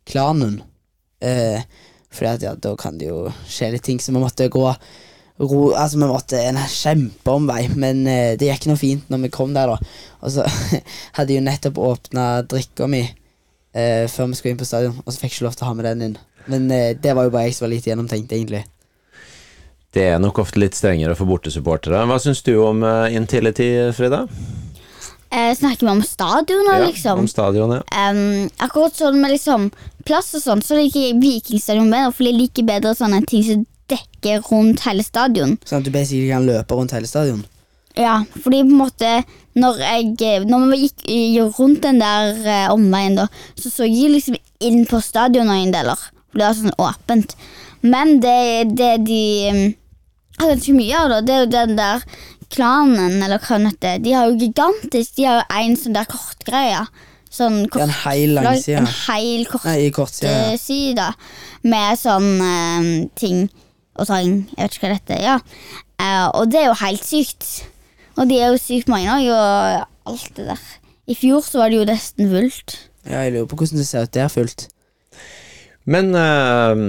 klanen. 0.05 0.59
Eh, 1.25 1.65
fordi 2.13 2.31
at 2.31 2.45
ja, 2.45 2.53
da 2.55 2.75
kan 2.77 3.01
det 3.01 3.09
jo 3.09 3.25
skje 3.49 3.73
litt 3.75 3.87
ting, 3.87 3.99
så 4.01 4.13
vi 4.13 4.21
måtte 4.21 4.51
gå 4.53 4.67
ro, 5.41 5.73
Altså 5.73 5.99
Vi 5.99 6.07
måtte 6.07 6.43
en 6.45 6.61
kjempeomvei, 6.61 7.63
men 7.75 8.05
eh, 8.07 8.35
det 8.39 8.51
gikk 8.51 8.69
nå 8.69 8.77
fint 8.79 9.09
når 9.11 9.25
vi 9.25 9.33
kom 9.35 9.57
der, 9.57 9.73
da. 9.73 9.97
Og 10.21 10.37
så 10.37 10.45
hadde 11.17 11.33
jeg 11.33 11.41
jo 11.41 11.49
nettopp 11.49 11.81
åpna 11.81 12.29
drikka 12.51 12.89
mi 12.91 13.03
eh, 13.07 14.05
før 14.11 14.31
vi 14.31 14.39
skulle 14.39 14.55
inn 14.55 14.61
på 14.61 14.69
stadion, 14.69 15.01
og 15.01 15.11
så 15.11 15.19
fikk 15.19 15.33
jeg 15.33 15.41
ikke 15.41 15.49
lov 15.49 15.59
til 15.59 15.67
å 15.67 15.73
ha 15.73 15.81
med 15.81 15.91
den 15.91 16.07
inn. 16.11 16.17
Men 16.53 16.71
eh, 16.71 16.93
det 17.01 17.17
var 17.17 17.27
jo 17.27 17.35
bare 17.35 17.49
jeg 17.49 17.57
som 17.57 17.67
var 17.67 17.75
litt 17.75 17.89
gjennomtenkt, 17.89 18.37
egentlig. 18.37 18.65
Det 19.95 20.03
er 20.11 20.19
nok 20.19 20.41
ofte 20.43 20.59
litt 20.59 20.75
strengere 20.75 21.15
for 21.15 21.31
bortesupportere. 21.31 22.01
Hva 22.11 22.19
syns 22.23 22.43
du 22.43 22.57
om 22.59 22.83
eh, 22.83 23.15
Intility, 23.15 23.69
Frida? 23.95 24.25
Eh, 25.31 25.53
snakker 25.55 25.87
vi 25.87 25.91
om 25.93 26.03
stadioner, 26.03 26.81
Ja, 26.81 26.87
liksom? 26.87 27.19
Om 27.25 27.29
stadion, 27.31 27.77
ja. 27.77 27.83
Em, 27.95 28.49
akkurat 28.63 28.95
sånn 28.99 29.21
med 29.23 29.33
liksom 29.35 29.69
plass 30.07 30.33
og 30.35 30.43
sånn, 30.43 30.63
så 30.63 30.77
liker 30.79 31.01
jeg 31.09 31.21
Vikingstadion 31.23 31.91
bedre, 31.91 32.13
for 32.15 32.27
jeg 32.27 32.37
liker 32.39 32.67
bedre 32.69 32.93
sånne 32.99 33.23
ting 33.27 33.43
som 33.47 33.65
dekker 33.91 34.43
rundt 34.51 34.83
hele 34.87 35.03
stadion. 35.07 35.57
Sånn 35.67 35.83
at 35.83 35.89
du 35.89 35.93
basically 35.95 36.31
kan 36.31 36.47
løpe 36.47 36.79
rundt 36.79 36.95
hele 36.95 37.11
stadion. 37.11 37.45
Ja, 37.95 38.25
fordi 38.43 38.65
på 38.65 38.73
en 38.75 38.81
måte 38.81 39.11
Når, 39.55 39.77
jeg, 39.79 40.47
når 40.51 40.65
vi 40.73 40.79
gikk 40.89 41.59
rundt 41.61 41.85
den 41.85 42.01
der 42.03 42.33
eh, 42.43 42.73
omveien, 42.75 43.15
da, 43.15 43.29
så 43.55 43.71
så 43.71 43.87
jeg 43.87 44.11
liksom 44.11 44.35
inn 44.67 44.81
på 44.91 44.99
stadionet 44.99 45.61
en 45.69 45.75
deler. 45.77 46.01
For 46.33 46.41
det 46.41 46.49
var 46.49 46.57
sånn 46.59 46.75
åpent. 46.83 47.37
Men 47.87 48.17
det, 48.19 48.75
det 48.75 48.97
de 49.07 49.21
um, 50.39 50.45
har 50.45 50.55
ganske 50.55 50.77
mye 50.77 51.01
av, 51.01 51.11
det. 51.11 51.21
det 51.27 51.35
er 51.35 51.43
jo 51.45 51.51
den 51.55 51.77
der 51.79 52.07
klanen, 52.55 53.19
eller 53.23 53.43
hva 53.43 53.59
det 53.59 53.73
heter. 53.73 54.05
De 54.05 54.15
har 54.15 54.31
jo 54.31 54.39
gigantisk 54.39 55.17
De 55.17 55.27
har 55.29 55.43
jo 55.43 55.59
en 55.59 55.77
sånn 55.81 55.97
der 55.97 56.09
kortgreie. 56.11 56.85
Sånn 57.35 57.65
kort, 57.67 57.83
En 57.83 57.95
heil 58.05 58.37
langside. 58.37 58.85
En 58.85 58.91
hel 59.09 59.47
kort 59.51 59.67
Nei, 59.67 59.89
ja. 59.91 60.59
side 60.61 61.09
med 61.67 61.99
sånn 61.99 62.29
eh, 62.45 62.91
ting 63.19 63.49
og 63.99 64.07
sang. 64.07 64.45
Jeg 64.55 64.61
vet 64.61 64.77
ikke 64.77 64.87
hva 64.87 64.93
dette 64.95 65.17
er. 65.17 65.25
Ja. 65.25 65.39
Eh, 65.99 66.29
og 66.31 66.53
det 66.53 66.61
er 66.63 66.69
jo 66.69 66.79
helt 66.85 67.07
sykt. 67.07 67.49
Og 68.15 68.31
de 68.31 68.39
er 68.39 68.53
jo 68.53 68.61
sykt 68.63 68.91
mange 68.93 69.11
òg, 69.11 69.27
og 69.35 70.13
alt 70.15 70.31
det 70.37 70.47
der. 70.53 70.65
I 71.11 71.17
fjor 71.19 71.43
så 71.45 71.65
var 71.65 71.73
det 71.73 71.81
jo 71.81 71.89
nesten 71.89 72.31
fullt. 72.31 72.77
Ja, 73.05 73.25
jeg 73.27 73.35
lurer 73.35 73.51
på 73.51 73.59
hvordan 73.61 73.83
det 73.83 73.89
ser 73.89 74.07
ut 74.07 74.15
der 74.15 74.31
fullt. 74.33 74.69
Men 75.85 76.15
eh, 76.17 76.85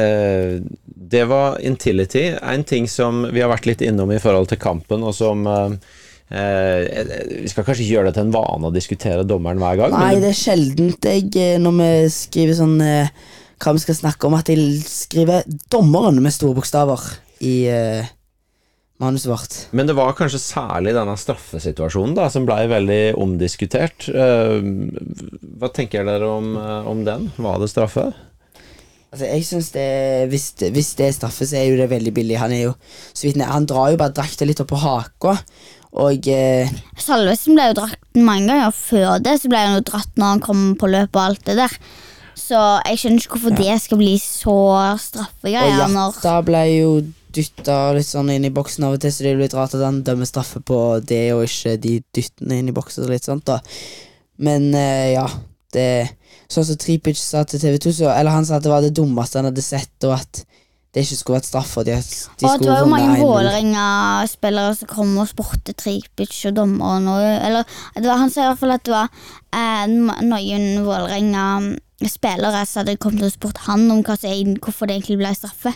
eh, 0.00 0.62
det 1.14 1.24
var 1.30 1.60
Intility. 1.62 2.32
En 2.42 2.64
ting 2.66 2.88
som 2.90 3.22
vi 3.30 3.42
har 3.42 3.52
vært 3.52 3.68
litt 3.68 3.84
innom 3.84 4.10
i 4.10 4.20
forhold 4.22 4.50
til 4.50 4.60
kampen, 4.62 5.04
og 5.06 5.14
som 5.14 5.46
eh, 5.46 5.76
eh, 6.34 7.14
Vi 7.44 7.52
skal 7.52 7.66
kanskje 7.66 7.86
gjøre 7.86 8.10
det 8.10 8.16
til 8.18 8.26
en 8.26 8.34
vane 8.34 8.70
å 8.70 8.74
diskutere 8.74 9.26
dommeren 9.28 9.62
hver 9.62 9.78
gang, 9.78 9.94
Nei, 9.94 10.16
det 10.22 10.32
er 10.32 10.40
sjeldent 10.40 11.08
jeg, 11.10 11.30
eh, 11.38 11.60
når 11.62 11.78
vi 11.78 11.92
skriver 12.14 12.58
sånn 12.58 12.76
eh, 12.82 13.14
hva 13.62 13.76
vi 13.76 13.84
skal 13.84 13.96
snakke 13.96 14.26
om, 14.28 14.34
at 14.36 14.50
jeg 14.50 14.82
skriver 14.82 15.46
'dommeren' 15.72 16.20
med 16.20 16.34
store 16.34 16.58
bokstaver 16.58 17.00
i 17.46 17.54
eh, 17.70 18.10
manuset 19.00 19.30
vårt. 19.30 19.56
Men 19.72 19.86
det 19.88 19.94
var 19.96 20.12
kanskje 20.18 20.42
særlig 20.42 20.92
denne 20.96 21.14
straffesituasjonen 21.16 22.18
da, 22.18 22.26
som 22.34 22.44
blei 22.48 22.66
veldig 22.68 23.14
omdiskutert. 23.22 24.10
Eh, 24.10 24.58
hva 25.62 25.70
tenker 25.72 26.04
dere 26.04 26.28
om, 26.28 26.54
om 26.90 27.06
den? 27.06 27.30
Var 27.38 27.62
det 27.62 27.70
straffe? 27.72 28.10
Altså, 29.14 29.28
jeg 29.30 29.44
synes 29.46 29.68
det 29.70 30.28
hvis, 30.32 30.48
det 30.58 30.72
hvis 30.74 30.88
det 30.98 31.06
er 31.06 31.12
straffe, 31.14 31.46
så 31.46 31.60
er 31.60 31.68
jo 31.68 31.76
det 31.78 31.86
veldig 31.92 32.12
billig. 32.16 32.38
Han 32.40 32.50
er 32.50 32.64
jo 32.64 32.72
så 33.14 33.28
vidt 33.28 33.36
ned 33.38 33.46
Han 33.46 33.66
drar 33.70 33.92
jo 33.92 34.00
bare 34.00 34.10
drakta 34.16 34.48
litt 34.48 34.58
opp 34.64 34.72
på 34.72 34.80
haka, 34.82 35.36
og 36.02 36.26
eh, 36.26 36.72
Salvesen 36.98 37.54
ble 37.54 37.68
jo 37.68 37.76
dratt 37.78 38.18
mange 38.18 38.48
ganger 38.50 38.74
før 38.74 39.20
det, 39.22 39.36
så 39.38 39.50
ble 39.52 39.60
han 39.62 39.76
jo 39.76 39.84
dratt 39.86 40.18
når 40.18 40.32
han 40.32 40.42
kom 40.42 40.64
på 40.80 40.90
løpet 40.90 41.14
og 41.14 41.22
alt 41.28 41.44
det 41.46 41.54
der. 41.60 41.76
Så 42.34 42.58
jeg 42.88 42.98
skjønner 42.98 43.22
ikke 43.22 43.36
hvorfor 43.36 43.54
det 43.60 43.76
skal 43.84 44.00
bli 44.00 44.16
så 44.18 44.56
straffegreier. 45.04 45.84
Og 45.86 45.94
Jatta 45.94 46.34
ble 46.48 46.64
jo 46.72 46.90
dytta 47.34 47.78
litt 47.94 48.10
sånn 48.10 48.32
inn 48.34 48.48
i 48.50 48.52
boksen 48.54 48.88
av 48.88 48.96
og 48.96 49.04
til, 49.04 49.14
så 49.14 49.22
det 49.22 49.30
er 49.30 49.40
litt 49.44 49.54
rart 49.54 49.78
at 49.78 49.86
han 49.86 50.02
dømmer 50.06 50.26
straffe 50.26 50.58
på 50.58 50.80
det, 51.06 51.28
og 51.36 51.46
ikke 51.46 51.76
de 51.86 52.00
dyttene 52.14 52.58
inn 52.58 52.74
i 52.74 52.74
boksen 52.74 53.06
og 53.06 53.14
litt 53.14 53.30
sånt, 53.30 53.46
da. 53.46 53.60
Men 54.42 54.72
eh, 54.74 55.14
ja, 55.14 55.28
det 55.74 55.88
Sånn 56.50 56.66
som 56.68 56.78
Tripic 56.80 57.18
sa 57.20 57.44
til 57.48 57.62
TV 57.62 57.78
2, 57.80 57.94
så 58.00 58.10
Eller 58.12 58.34
han 58.34 58.46
sa 58.46 58.58
at 58.58 58.66
det 58.66 58.72
var 58.72 58.84
det 58.84 58.94
dummeste 58.96 59.40
han 59.40 59.48
hadde 59.50 59.64
sett, 59.64 59.94
og 60.04 60.18
at 60.18 60.44
det 60.94 61.02
ikke 61.02 61.16
skulle 61.18 61.38
vært 61.40 61.48
straff, 61.48 61.72
og 61.80 61.86
de, 61.88 61.94
de 62.38 62.46
Og 62.46 62.60
det 62.62 62.68
var 62.70 62.84
jo 62.84 62.90
mange 62.92 63.16
1-0. 63.16 63.22
Vålerenga-spillere 63.26 64.74
som 64.78 64.90
kom 64.92 65.16
og 65.18 65.26
spurte 65.26 65.74
Tripic 65.74 66.36
og 66.46 66.54
dommeren. 66.54 67.08
Og, 67.10 67.24
eller 67.48 67.66
det 67.96 68.06
var, 68.06 68.20
han 68.20 68.30
sa 68.30 68.44
i 68.44 68.50
hvert 68.52 68.60
fall 68.60 68.76
at 68.76 68.84
det 68.86 68.94
var 68.94 69.10
eh, 69.58 69.88
noen 69.90 70.68
Vålerenga-spillere 70.86 72.62
som 72.70 72.84
hadde 72.84 73.00
kommet 73.02 73.26
og 73.26 73.34
spurt 73.34 73.64
han 73.66 73.88
om 73.90 74.04
hva 74.06 74.14
som, 74.20 74.54
hvorfor 74.62 74.86
det 74.86 75.00
egentlig 75.00 75.18
ble 75.24 75.34
straffe. 75.34 75.74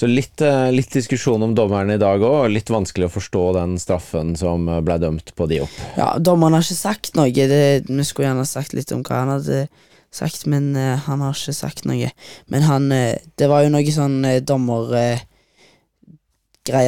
Så 0.00 0.08
litt, 0.08 0.40
eh, 0.40 0.72
litt 0.72 0.94
diskusjon 0.96 1.42
om 1.44 1.52
dommeren 1.52 1.90
i 1.92 1.98
dag 2.00 2.22
òg, 2.24 2.48
litt 2.48 2.70
vanskelig 2.72 3.10
å 3.10 3.12
forstå 3.18 3.42
den 3.58 3.74
straffen 3.76 4.32
som 4.38 4.64
eh, 4.64 4.80
ble 4.80 4.96
dømt 5.02 5.34
på 5.36 5.44
de 5.50 5.58
opp. 5.66 5.74
Ja, 5.98 6.14
dommeren 6.16 6.56
har 6.56 6.64
ikke 6.64 6.78
sagt 6.78 7.12
noe. 7.18 7.28
Det, 7.28 7.84
vi 7.84 8.04
skulle 8.08 8.30
gjerne 8.30 8.46
sagt 8.48 8.72
litt 8.72 8.92
om 8.96 9.02
hva 9.04 9.18
han 9.18 9.34
hadde 9.34 9.68
sagt, 10.10 10.46
men 10.50 10.72
uh, 10.74 10.96
han 11.04 11.20
har 11.22 11.36
ikke 11.36 11.52
sagt 11.54 11.84
noe. 11.86 12.08
Men 12.50 12.62
han 12.66 12.88
uh, 12.90 13.14
Det 13.38 13.46
var 13.50 13.62
jo 13.62 13.70
noe 13.74 13.92
sånn 13.94 14.24
uh, 14.24 14.40
dommergreier 14.40 15.20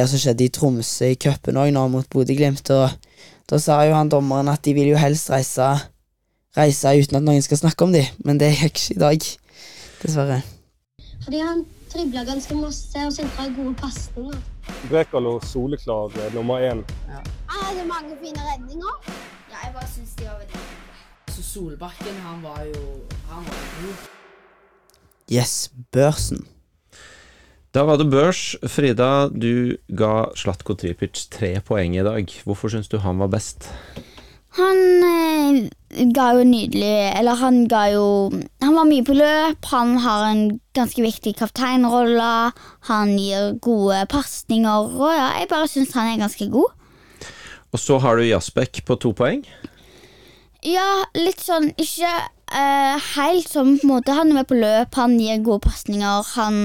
som 0.09 0.19
skjedde 0.19 0.43
i 0.47 0.51
Tromsø 0.57 1.05
i 1.13 1.15
cupen 1.15 1.59
òg, 1.61 1.69
nå 1.71 1.85
mot 1.93 2.09
Bodø-Glimt, 2.11 2.67
og 2.73 2.89
da 3.47 3.55
sa 3.61 3.85
jo 3.87 3.93
han 3.95 4.09
dommeren 4.11 4.49
at 4.51 4.65
de 4.65 4.73
vil 4.75 4.89
jo 4.91 4.97
helst 4.99 5.29
reise 5.31 5.69
Reise 6.53 6.91
uten 6.93 7.17
at 7.17 7.25
noen 7.25 7.41
skal 7.41 7.57
snakke 7.57 7.81
om 7.81 7.93
dem, 7.95 8.05
men 8.25 8.37
det 8.37 8.51
gikk 8.53 8.77
ikke 8.77 8.93
i 8.93 9.01
dag. 9.01 9.23
Dessverre. 10.03 10.43
Fordi 11.23 11.39
han 11.41 11.63
dribla 11.93 12.23
ganske 12.27 12.55
masse 12.57 13.05
og 13.07 13.13
sentra 13.13 13.47
gode 13.55 13.75
pasninger. 13.79 14.39
Brekalo 14.89 15.37
soleklar 15.45 16.13
eh, 16.17 16.33
nummer 16.35 16.63
én. 16.63 16.83
Han 17.09 17.65
hadde 17.67 17.85
mange 17.87 18.17
fine 18.21 18.47
redninger. 18.49 18.95
Ja, 19.51 19.59
jeg 19.65 19.73
bare 19.75 19.89
syns 19.93 20.15
de 20.17 20.25
var 20.25 20.39
veldig 20.41 21.35
Så 21.35 21.43
Solbakken, 21.43 22.17
han 22.25 22.43
var 22.43 22.63
jo 22.65 22.81
Han 23.29 23.45
var 23.45 23.61
god. 23.81 24.09
Yes, 25.31 25.71
børsen. 25.91 26.47
Da 27.73 27.83
var 27.83 27.97
det 27.97 28.09
børs. 28.11 28.55
Frida, 28.69 29.29
du 29.29 29.77
ga 29.97 30.29
Slatko 30.37 30.75
Tripic 30.77 31.27
tre 31.33 31.55
poeng 31.65 31.95
i 31.97 32.03
dag. 32.05 32.29
Hvorfor 32.45 32.69
syns 32.69 32.91
du 32.91 32.99
han 33.01 33.17
var 33.17 33.31
best? 33.33 33.69
Han 34.53 34.79
eh, 35.07 35.55
ga 36.13 36.27
jo 36.37 36.43
nydelig 36.45 36.91
Eller 37.17 37.39
han 37.39 37.63
ga 37.71 37.87
jo 37.89 38.05
Han 38.61 38.75
var 38.77 38.85
mye 38.85 39.05
på 39.05 39.15
løp. 39.17 39.65
Han 39.71 39.97
har 40.03 40.27
en 40.29 40.43
ganske 40.77 41.01
viktig 41.01 41.35
kapteinrolle. 41.39 42.53
Han 42.89 43.15
gir 43.17 43.57
gode 43.65 44.03
pasninger. 44.13 44.93
Og 44.93 45.11
ja, 45.13 45.31
jeg 45.39 45.49
bare 45.51 45.69
syns 45.71 45.93
han 45.97 46.13
er 46.13 46.21
ganske 46.21 46.49
god. 46.53 46.73
Og 47.73 47.81
så 47.81 47.97
har 48.01 48.17
du 48.17 48.27
Jasbekk 48.27 48.83
på 48.85 48.97
to 49.01 49.13
poeng. 49.17 49.41
Ja, 50.63 51.03
litt 51.17 51.41
sånn 51.43 51.71
Ikke 51.81 52.11
eh, 52.53 53.07
helt 53.17 53.49
sånn 53.49 53.77
på 53.79 53.87
en 53.87 53.93
måte. 53.95 54.17
Han 54.17 54.31
er 54.31 54.41
med 54.41 54.49
på 54.49 54.59
løp, 54.59 54.93
han 54.99 55.17
gir 55.19 55.41
gode 55.45 55.65
pasninger. 55.65 56.29
Han 56.37 56.59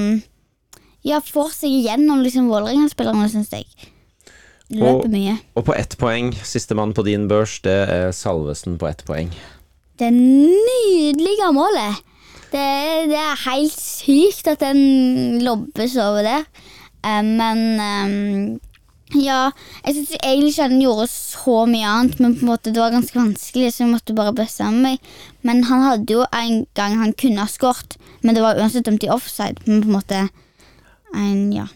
ja, 1.06 1.20
får 1.24 1.54
seg 1.54 1.72
igjennom 1.72 2.20
liksom 2.24 2.50
Vålerenga-spillerne, 2.52 3.30
syns 3.32 3.52
jeg. 3.54 3.66
Løper 4.70 5.06
Og- 5.06 5.10
mye. 5.10 5.38
Og 5.56 5.64
på 5.64 5.74
ett 5.74 5.96
poeng, 5.98 6.34
sistemann 6.44 6.92
på 6.94 7.04
din 7.06 7.28
børs, 7.28 7.60
det 7.64 7.88
er 7.88 8.12
Salvesen 8.12 8.78
på 8.78 8.88
ett 8.88 9.04
poeng. 9.06 9.30
Det 9.98 10.12
nydelige 10.12 11.52
målet. 11.52 12.02
Det, 12.52 13.08
det 13.10 13.18
er 13.18 13.50
helt 13.50 13.72
sykt 13.80 14.46
at 14.48 14.60
den 14.60 15.40
lobbes 15.44 15.96
over 15.96 16.22
det. 16.22 16.40
Um, 17.04 17.36
men 17.38 17.58
um, 17.80 18.60
ja, 19.14 19.50
jeg 19.86 19.94
syns 19.94 20.14
egentlig 20.18 20.52
ikke 20.52 20.66
han 20.68 20.80
gjorde 20.82 21.06
så 21.08 21.56
mye 21.68 21.88
annet, 21.88 22.18
men 22.20 22.34
på 22.36 22.44
en 22.44 22.50
måte 22.50 22.72
det 22.72 22.80
var 22.82 22.92
ganske 22.92 23.16
vanskelig, 23.16 23.72
så 23.72 23.84
jeg 23.84 23.92
måtte 23.94 24.16
bare 24.16 24.34
bestemme 24.36 24.82
meg. 24.84 24.98
Men 25.42 25.64
han 25.64 25.84
hadde 25.86 26.12
jo 26.12 26.26
en 26.28 26.66
gang 26.76 26.98
han 27.00 27.14
kunne 27.16 27.40
ha 27.40 27.48
skåret, 27.48 27.96
men 28.20 28.36
det 28.36 28.44
var 28.44 28.60
uansett 28.60 28.84
dømt 28.84 29.04
i 29.06 29.12
offside. 29.12 29.64
Men 29.66 29.82
på 29.82 29.88
en 29.88 29.96
måte 29.96 30.22
en, 31.14 31.52
ja. 31.56 31.66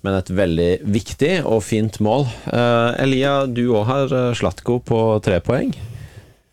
Men 0.00 0.16
et 0.16 0.30
veldig 0.32 0.70
viktig 0.88 1.32
og 1.44 1.60
fint 1.66 1.98
mål. 2.00 2.24
Eh, 2.48 3.02
Elia, 3.04 3.44
du 3.46 3.66
òg 3.74 3.84
har 3.88 4.14
eh, 4.16 4.28
Slatko 4.38 4.78
på 4.84 5.00
tre 5.24 5.42
poeng. 5.44 5.74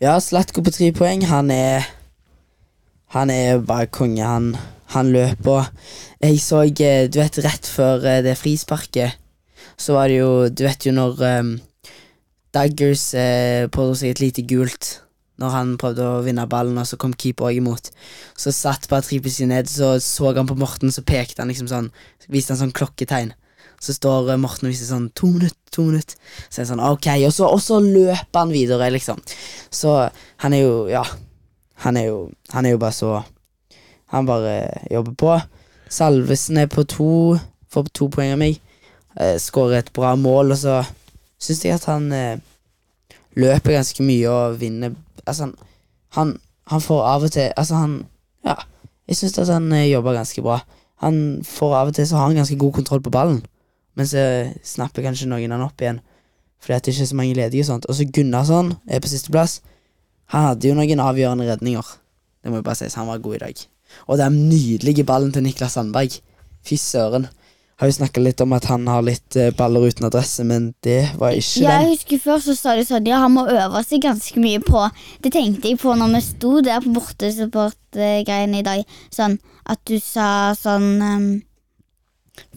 Ja, 0.04 0.18
Slatko 0.20 0.64
på 0.64 0.74
tre 0.74 0.90
poeng. 0.96 1.24
Han 1.30 1.50
er 1.54 1.88
Han 3.16 3.30
er 3.32 3.62
bare 3.64 3.86
konge. 3.86 4.20
Han, 4.20 4.56
han 4.92 5.12
løper. 5.12 5.72
Jeg 6.20 6.42
så 6.44 6.66
eh, 6.68 7.08
Du 7.08 7.20
vet, 7.22 7.40
rett 7.44 7.66
før 7.66 8.04
det 8.22 8.36
frisparket, 8.36 9.16
så 9.78 9.96
var 9.96 10.08
det 10.08 10.20
jo 10.20 10.48
Du 10.48 10.64
vet 10.66 10.84
jo 10.84 10.92
når 10.92 11.24
um, 11.40 11.58
Daggers 12.54 13.14
eh, 13.14 13.68
pådro 13.68 13.94
seg 13.96 14.12
et 14.12 14.20
lite 14.20 14.44
gult 14.48 15.07
når 15.38 15.54
han 15.54 15.74
prøvde 15.80 16.06
å 16.06 16.22
vinne 16.26 16.46
ballen, 16.50 16.78
og 16.80 16.86
så 16.88 16.98
kom 17.00 17.14
keeper 17.14 17.48
også 17.48 17.60
imot. 17.60 17.90
Så 18.38 18.52
satt 18.54 18.88
Patripici 18.90 19.46
ned, 19.46 19.70
så 19.70 19.94
så 20.02 20.32
han 20.34 20.48
på 20.48 20.58
Morten, 20.58 20.90
så 20.94 21.04
pekte 21.06 21.42
han 21.42 21.52
liksom 21.52 21.70
sånn 21.70 21.92
Viste 22.28 22.52
han 22.52 22.58
sånn 22.60 22.74
klokketegn. 22.76 23.30
Så 23.80 23.94
står 23.96 24.34
eh, 24.34 24.40
Morten 24.40 24.68
og 24.68 24.74
viser 24.74 24.90
sånn 24.90 25.06
to 25.16 25.30
minutter, 25.32 25.56
to 25.72 25.86
minutter. 25.86 26.18
Så 26.50 26.58
er 26.58 26.66
det 26.66 26.70
sånn, 26.72 26.82
ok, 26.84 27.06
og 27.24 27.32
så, 27.32 27.46
og 27.48 27.62
så 27.64 27.78
løper 27.80 28.42
han 28.42 28.52
videre, 28.52 28.90
liksom. 28.92 29.22
Så 29.72 29.94
han 30.44 30.56
er 30.56 30.64
jo, 30.66 30.74
ja 30.92 31.04
Han 31.78 31.96
er 31.96 32.08
jo, 32.08 32.18
han 32.50 32.66
er 32.66 32.72
jo 32.74 32.78
bare 32.82 32.92
så 32.96 33.22
Han 34.10 34.26
bare 34.26 34.82
jobber 34.90 35.14
på. 35.14 35.34
Salvesen 35.88 36.58
er 36.58 36.66
på 36.66 36.82
to, 36.84 37.38
får 37.70 37.88
to 37.94 38.08
poeng 38.12 38.34
av 38.34 38.40
meg. 38.40 38.58
Eh, 39.16 39.36
Skårer 39.40 39.78
et 39.82 39.92
bra 39.94 40.14
mål, 40.16 40.52
og 40.52 40.58
så 40.58 40.82
syns 41.38 41.64
jeg 41.64 41.76
at 41.76 41.86
han 41.88 42.10
eh, 42.12 42.40
løper 43.38 43.76
ganske 43.78 44.04
mye 44.04 44.32
og 44.32 44.58
vinner 44.60 44.96
Altså, 45.28 45.50
han, 46.16 46.34
han, 46.72 46.80
får 46.80 47.04
av 47.04 47.28
og 47.28 47.32
til 47.34 47.52
Altså, 47.56 47.74
han 47.74 47.98
Ja, 48.46 48.54
jeg 49.08 49.16
syns 49.16 49.38
at 49.38 49.50
han 49.52 49.72
eh, 49.72 49.90
jobber 49.90 50.16
ganske 50.16 50.42
bra. 50.42 50.60
Han 51.04 51.40
får 51.44 51.74
av 51.76 51.90
og 51.90 51.94
til 51.94 52.06
så 52.08 52.16
har 52.16 52.28
han 52.30 52.38
ganske 52.38 52.58
god 52.58 52.72
kontroll 52.72 53.02
på 53.02 53.10
ballen, 53.10 53.42
men 53.94 54.06
så 54.06 54.22
snapper 54.64 55.04
kanskje 55.04 55.28
noen 55.30 55.52
han 55.54 55.64
opp 55.64 55.80
igjen. 55.80 56.00
Fordi 56.62 56.74
at 56.76 56.84
det 56.84 56.94
ikke 56.94 57.02
er 57.06 57.10
så 57.12 57.18
mange 57.18 57.34
ledige 57.38 57.62
og 57.62 57.68
sånt. 57.70 57.86
Og 57.86 57.94
så 57.94 58.06
Gunnarsson 58.14 58.72
er 58.86 59.02
på 59.02 59.10
sisteplass. 59.10 59.60
Han 60.34 60.48
hadde 60.48 60.68
jo 60.68 60.74
noen 60.74 61.02
avgjørende 61.02 61.46
redninger. 61.48 61.86
Det 62.42 62.50
må 62.50 62.60
jo 62.60 62.66
bare 62.66 62.80
sies, 62.80 62.96
han 62.98 63.06
var 63.06 63.22
god 63.22 63.36
i 63.36 63.42
dag. 63.44 63.62
Og 64.06 64.18
den 64.18 64.48
nydelige 64.48 65.04
ballen 65.04 65.32
til 65.32 65.42
Niklas 65.46 65.78
Sandberg. 65.78 66.18
Fy 66.66 66.74
søren. 66.74 67.28
Har 67.78 67.86
jo 67.86 67.94
snakka 67.94 68.22
litt 68.24 68.40
om 68.42 68.52
at 68.56 68.64
han 68.66 68.88
har 68.90 69.04
litt 69.06 69.36
eh, 69.38 69.52
baller 69.54 69.84
uten 69.86 70.08
adresse, 70.08 70.42
men 70.42 70.72
det 70.82 71.12
var 71.18 71.36
ikke 71.38 71.60
den. 71.62 71.68
jeg 71.68 71.90
husker 71.92 72.22
Før 72.24 72.40
så 72.42 72.54
sa 72.58 72.74
du 72.74 72.82
sånn 72.86 73.06
Ja, 73.06 73.20
han 73.22 73.36
må 73.36 73.44
øve 73.46 73.82
seg 73.86 74.02
ganske 74.02 74.42
mye 74.42 74.58
på 74.64 74.82
Det 75.22 75.30
tenkte 75.36 75.70
jeg 75.70 75.78
på 75.78 75.94
når 75.94 76.16
vi 76.16 76.22
sto 76.26 76.56
der 76.66 76.82
på 76.82 76.94
bortesupport-greiene 76.96 78.58
i 78.58 78.66
dag. 78.66 78.96
Sånn 79.14 79.38
at 79.68 79.78
du 79.86 79.94
sa 80.02 80.56
sånn 80.58 80.88
um, 81.04 81.28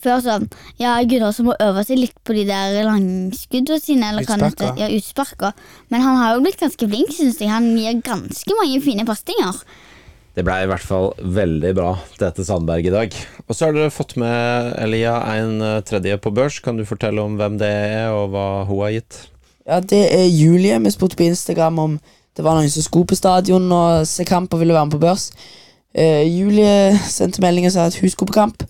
Før 0.02 0.26
sånn 0.26 0.50
Ja, 0.82 0.96
Gunnarsson 1.06 1.52
må 1.52 1.58
øve 1.62 1.86
seg 1.86 2.02
litt 2.02 2.18
på 2.26 2.34
de 2.40 2.48
der 2.50 2.82
langskuddene 2.90 3.78
sine. 3.84 4.10
Eller 4.10 4.26
Utsparka. 4.26 4.74
Ja, 4.82 4.90
utsparka. 4.90 5.54
Men 5.94 6.02
han 6.02 6.18
har 6.18 6.34
jo 6.34 6.44
blitt 6.48 6.58
ganske 6.62 6.90
flink, 6.90 7.14
syns 7.14 7.38
jeg. 7.38 7.54
Han 7.54 7.70
gir 7.78 8.02
ganske 8.02 8.58
mange 8.58 8.82
fine 8.82 9.06
pasninger. 9.06 9.62
Det 10.32 10.46
ble 10.48 10.62
i 10.64 10.68
hvert 10.70 10.86
fall 10.88 11.10
veldig 11.20 11.74
bra, 11.76 11.90
dette 12.20 12.46
Sandberg 12.48 12.86
i 12.88 12.94
dag. 12.94 13.16
Og 13.50 13.56
så 13.56 13.68
har 13.68 13.76
dere 13.76 13.92
fått 13.92 14.16
med 14.22 14.70
Elia 14.80 15.18
en 15.34 15.58
eh, 15.60 15.82
tredje 15.84 16.16
på 16.24 16.32
børs. 16.32 16.62
Kan 16.64 16.80
du 16.80 16.86
fortelle 16.88 17.20
om 17.20 17.36
hvem 17.40 17.58
det 17.60 17.68
er, 17.68 18.14
og 18.16 18.32
hva 18.32 18.46
hun 18.70 18.80
har 18.86 18.94
gitt? 18.96 19.18
Ja, 19.68 19.82
det 19.84 20.06
er 20.16 20.30
Julie. 20.32 20.80
Vi 20.80 20.94
spurte 20.96 21.20
på 21.20 21.28
Instagram 21.28 21.82
om 21.84 21.98
det 22.38 22.46
var 22.46 22.56
noen 22.56 22.72
som 22.72 22.86
skulle 22.86 23.10
på 23.12 23.18
stadion 23.20 23.68
og 23.76 24.08
se 24.08 24.24
kamp 24.28 24.54
og 24.56 24.62
ville 24.64 24.78
være 24.78 24.88
med 24.88 24.96
på 24.96 25.02
børs. 25.04 25.34
Uh, 25.92 26.24
Julie 26.24 26.96
sendte 27.12 27.44
melding 27.44 27.68
og 27.68 27.74
sa 27.76 27.90
at 27.90 27.98
hun 28.00 28.14
skulle 28.14 28.32
på 28.32 28.38
kamp. 28.40 28.64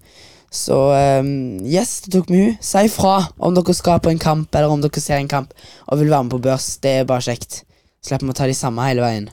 Så 0.52 0.76
um, 1.21 1.62
yes, 1.62 2.00
det 2.04 2.15
tok 2.15 2.32
vi 2.34 2.41
hun. 2.41 2.56
Si 2.58 2.88
fra 2.91 3.19
om 3.38 3.54
dere 3.56 3.76
skal 3.78 4.02
på 4.02 4.10
en 4.10 4.19
kamp, 4.19 4.50
eller 4.50 4.74
om 4.74 4.82
dere 4.82 5.04
ser 5.04 5.21
en 5.21 5.30
kamp 5.30 5.54
og 5.86 6.02
vil 6.02 6.10
være 6.10 6.26
med 6.26 6.34
på 6.34 6.41
børs. 6.50 6.74
Det 6.82 6.95
er 6.97 7.08
bare 7.08 7.24
kjekt. 7.30 7.62
Slipper 8.02 8.26
vi 8.26 8.34
å 8.34 8.39
ta 8.41 8.50
de 8.50 8.58
samme 8.58 8.89
hele 8.89 9.06
veien. 9.06 9.30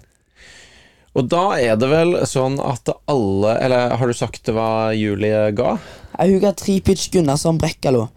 Og 1.18 1.26
da 1.26 1.44
er 1.58 1.74
det 1.78 1.88
vel 1.90 2.14
sånn 2.30 2.60
at 2.62 2.90
alle 3.10 3.56
Eller 3.64 3.96
har 3.98 4.06
du 4.10 4.14
sagt 4.14 4.48
hva 4.54 4.94
Julie 4.94 5.48
ga? 5.58 5.74
Ja, 6.14 6.26
hun 6.28 6.42
ga 6.42 6.52
Tripic 6.54 7.08
Gunnarsson 7.14 7.58
Brekkalo. 7.58 8.08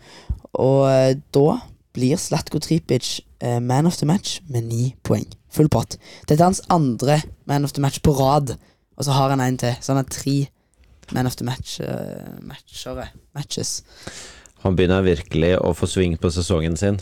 Og 0.61 0.81
eh, 0.89 1.17
da 1.33 1.59
blir 1.95 2.19
Slatko 2.21 2.61
Tripic 2.61 3.19
eh, 3.41 3.59
man 3.61 3.89
of 3.89 3.97
the 3.99 4.07
match 4.09 4.39
med 4.49 4.67
ni 4.69 4.91
poeng. 5.05 5.25
Full 5.53 5.69
pott. 5.73 5.97
Dette 6.27 6.39
er 6.39 6.49
hans 6.49 6.63
andre 6.73 7.19
man 7.49 7.65
of 7.65 7.73
the 7.73 7.83
match 7.83 8.01
på 8.05 8.13
rad. 8.17 8.55
Og 8.97 9.07
så 9.07 9.15
har 9.17 9.33
han 9.33 9.41
en 9.43 9.57
til, 9.61 9.73
så 9.81 9.93
han 9.93 10.01
har 10.03 10.11
tre 10.13 10.35
man 11.11 11.29
of 11.29 11.37
the 11.39 11.47
match 11.47 11.79
eh, 11.81 12.37
matchere. 12.41 13.09
Matches. 13.37 13.81
Han 14.61 14.77
begynner 14.77 15.01
virkelig 15.05 15.55
å 15.57 15.73
få 15.73 15.89
sving 15.89 16.17
på 16.21 16.29
sesongen 16.33 16.77
sin. 16.77 16.99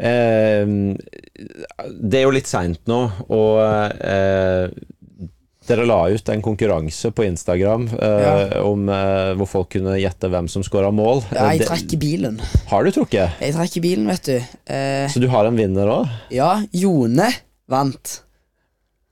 Eh, 0.00 0.64
det 2.00 2.20
er 2.20 2.24
jo 2.24 2.32
litt 2.32 2.48
seint 2.48 2.80
nå, 2.88 3.00
og 3.28 3.60
eh, 4.00 4.72
dere 5.68 5.84
la 5.88 5.98
ut 6.12 6.28
en 6.32 6.42
konkurranse 6.44 7.10
på 7.16 7.24
Instagram 7.26 7.86
eh, 7.96 8.56
om 8.64 8.88
eh, 8.92 9.30
hvor 9.38 9.48
folk 9.48 9.70
kunne 9.76 9.94
gjette 10.00 10.28
hvem 10.32 10.48
som 10.52 10.64
skåra 10.66 10.90
mål. 10.94 11.22
Ja, 11.32 11.50
jeg 11.52 11.64
trekker 11.64 11.70
trakk 11.84 11.94
i 11.96 12.00
bilen. 12.02 12.40
Har 12.70 12.84
du 12.84 12.90
trukket? 12.94 13.40
Jeg 13.40 13.56
trakk 13.56 13.76
i 13.80 13.82
bilen, 13.84 14.08
vet 14.12 14.28
du. 14.28 14.36
Eh, 14.66 15.06
Så 15.12 15.22
du 15.22 15.28
har 15.32 15.48
en 15.48 15.56
vinner 15.58 15.88
òg? 15.90 16.10
ja, 16.34 16.50
Jone 16.72 17.30
vant. 17.70 18.18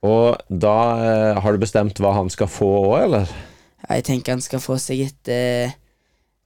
Og 0.03 0.37
da 0.51 0.77
eh, 0.99 1.41
har 1.41 1.53
du 1.55 1.63
bestemt 1.63 2.01
hva 2.03 2.13
han 2.19 2.29
skal 2.33 2.51
få 2.51 2.69
òg, 2.91 2.97
eller? 3.07 3.33
Jeg 3.89 4.05
tenker 4.09 4.37
han 4.37 4.43
skal 4.45 4.61
få 4.63 4.77
seg 4.83 5.07
et 5.09 5.31
eh, 5.33 5.73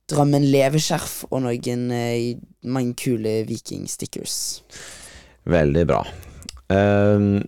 Drømmen 0.06 0.44
lever-skjerf 0.52 1.24
og 1.32 1.40
noen 1.42 1.88
eh, 1.90 2.36
mange 2.70 2.94
kule 2.94 3.40
vikingstickers. 3.48 4.36
Veldig 5.50 5.82
bra. 5.90 5.98
Ehm, 6.70 7.40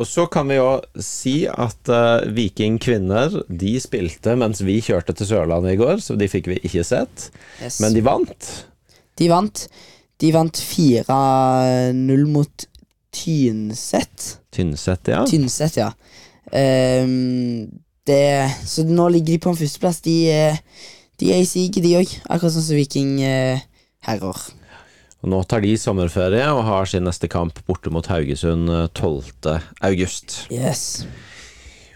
og 0.00 0.08
så 0.08 0.24
kan 0.32 0.48
vi 0.48 0.56
jo 0.56 0.70
si 1.04 1.34
at 1.46 1.90
uh, 1.92 2.24
Viking 2.32 2.78
kvinner 2.82 3.34
de 3.48 3.74
spilte 3.82 4.34
mens 4.40 4.62
vi 4.64 4.78
kjørte 4.84 5.14
til 5.18 5.28
Sørlandet 5.28 5.76
i 5.76 5.80
går, 5.80 6.00
så 6.00 6.16
de 6.18 6.30
fikk 6.32 6.48
vi 6.48 6.60
ikke 6.64 6.84
sett. 6.86 7.28
Yes. 7.60 7.78
Men 7.84 7.96
de 7.96 8.04
vant. 8.06 8.52
De 9.20 9.28
vant. 9.30 9.66
De 10.22 10.30
vant 10.32 10.62
4-0 10.64 12.24
mot 12.30 12.66
Tynset. 13.12 14.38
Tynset, 14.54 15.12
ja. 15.12 15.20
Tynset, 15.28 15.76
ja. 15.76 15.90
Um, 16.48 17.68
det, 18.08 18.24
så 18.64 18.86
nå 18.88 19.10
ligger 19.12 19.34
de 19.34 19.42
på 19.44 19.52
en 19.52 19.58
førsteplass. 19.60 20.00
De, 20.06 20.16
eh, 20.32 20.56
de 21.20 21.30
er 21.34 21.42
i 21.42 21.48
siget, 21.48 21.82
de 21.84 21.98
òg. 22.00 22.16
Akkurat 22.32 22.54
sånn 22.56 22.64
som 22.64 22.80
Viking 22.80 23.18
uh, 23.20 23.60
herrer. 24.08 24.42
Og 25.22 25.30
nå 25.30 25.42
tar 25.46 25.62
de 25.62 25.76
sommerferie 25.78 26.46
og 26.50 26.64
har 26.66 26.88
sin 26.90 27.06
neste 27.06 27.30
kamp 27.30 27.62
borte 27.68 27.92
mot 27.94 28.06
Haugesund 28.10 28.70
eh, 28.70 28.88
12. 28.98 29.60
august. 29.86 30.42
Yes. 30.50 31.04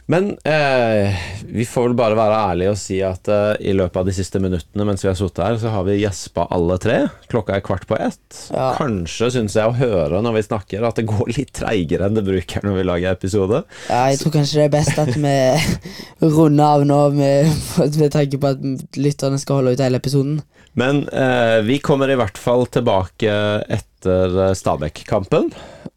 Men 0.07 0.29
eh, 0.45 1.17
vi 1.47 1.65
får 1.67 1.89
vel 1.89 1.97
bare 1.99 2.15
være 2.15 2.39
ærlige 2.53 2.71
og 2.71 2.79
si 2.79 3.01
at 3.03 3.27
eh, 3.27 3.57
i 3.67 3.73
løpet 3.75 3.99
av 3.99 4.07
de 4.07 4.15
siste 4.15 4.39
minuttene 4.39 4.87
mens 4.87 5.03
vi 5.03 5.11
har 5.11 5.17
sittet 5.19 5.43
her, 5.43 5.59
så 5.59 5.73
har 5.75 5.83
vi 5.89 5.97
gjespa 5.99 6.45
alle 6.55 6.77
tre. 6.83 7.01
Klokka 7.33 7.57
er 7.57 7.65
kvart 7.67 7.89
på 7.91 7.99
ett. 7.99 8.23
Ja. 8.55 8.69
Kanskje 8.79 9.33
syns 9.35 9.59
jeg 9.59 9.67
å 9.67 9.75
høre 9.75 10.23
når 10.23 10.39
vi 10.39 10.45
snakker 10.47 10.87
at 10.87 11.01
det 11.01 11.09
går 11.11 11.35
litt 11.35 11.51
treigere 11.59 12.07
enn 12.07 12.21
det 12.21 12.23
bruker 12.29 12.62
når 12.62 12.79
vi 12.79 12.87
lager 12.87 13.19
episode. 13.19 13.65
Ja, 13.91 14.05
jeg 14.12 14.23
tror 14.23 14.37
kanskje 14.39 14.62
det 14.62 14.69
er 14.69 14.77
best 14.77 15.03
at 15.03 15.11
vi 15.19 15.37
runder 16.37 16.67
av 16.69 16.87
nå 16.87 17.01
med, 17.19 17.51
med 17.83 18.15
tanke 18.15 18.39
på 18.39 18.55
at 18.55 18.95
lytterne 18.95 19.43
skal 19.43 19.59
holde 19.59 19.75
ut 19.75 19.83
hele 19.83 19.99
episoden. 19.99 20.39
Men 20.77 21.07
eh, 21.09 21.62
vi 21.65 21.79
kommer 21.81 22.11
i 22.12 22.19
hvert 22.21 22.37
fall 22.39 22.67
tilbake 22.69 23.33
etter 23.73 24.35
eh, 24.49 24.53
Stabæk-kampen. 24.57 25.49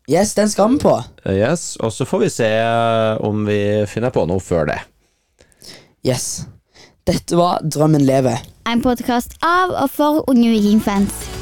Yes, 0.09 0.31
den 0.37 0.49
skal 0.49 0.71
vi 0.73 0.79
på. 0.81 0.93
Eh, 1.25 1.35
Yes, 1.41 1.73
og 1.83 1.91
så 1.93 2.07
får 2.07 2.23
vi 2.23 2.29
se 2.33 2.47
eh, 2.47 3.19
om 3.27 3.43
vi 3.49 3.59
finner 3.91 4.13
på 4.15 4.23
noe 4.29 4.39
før 4.43 4.71
det. 4.71 4.79
Yes. 6.07 6.45
Dette 7.09 7.35
var 7.35 7.59
Drømmen 7.65 8.05
lever. 8.07 8.39
En 8.69 8.81
podkast 8.85 9.35
av 9.43 9.75
og 9.83 9.91
for 9.91 10.23
unge 10.31 10.47
vikingfans. 10.53 11.38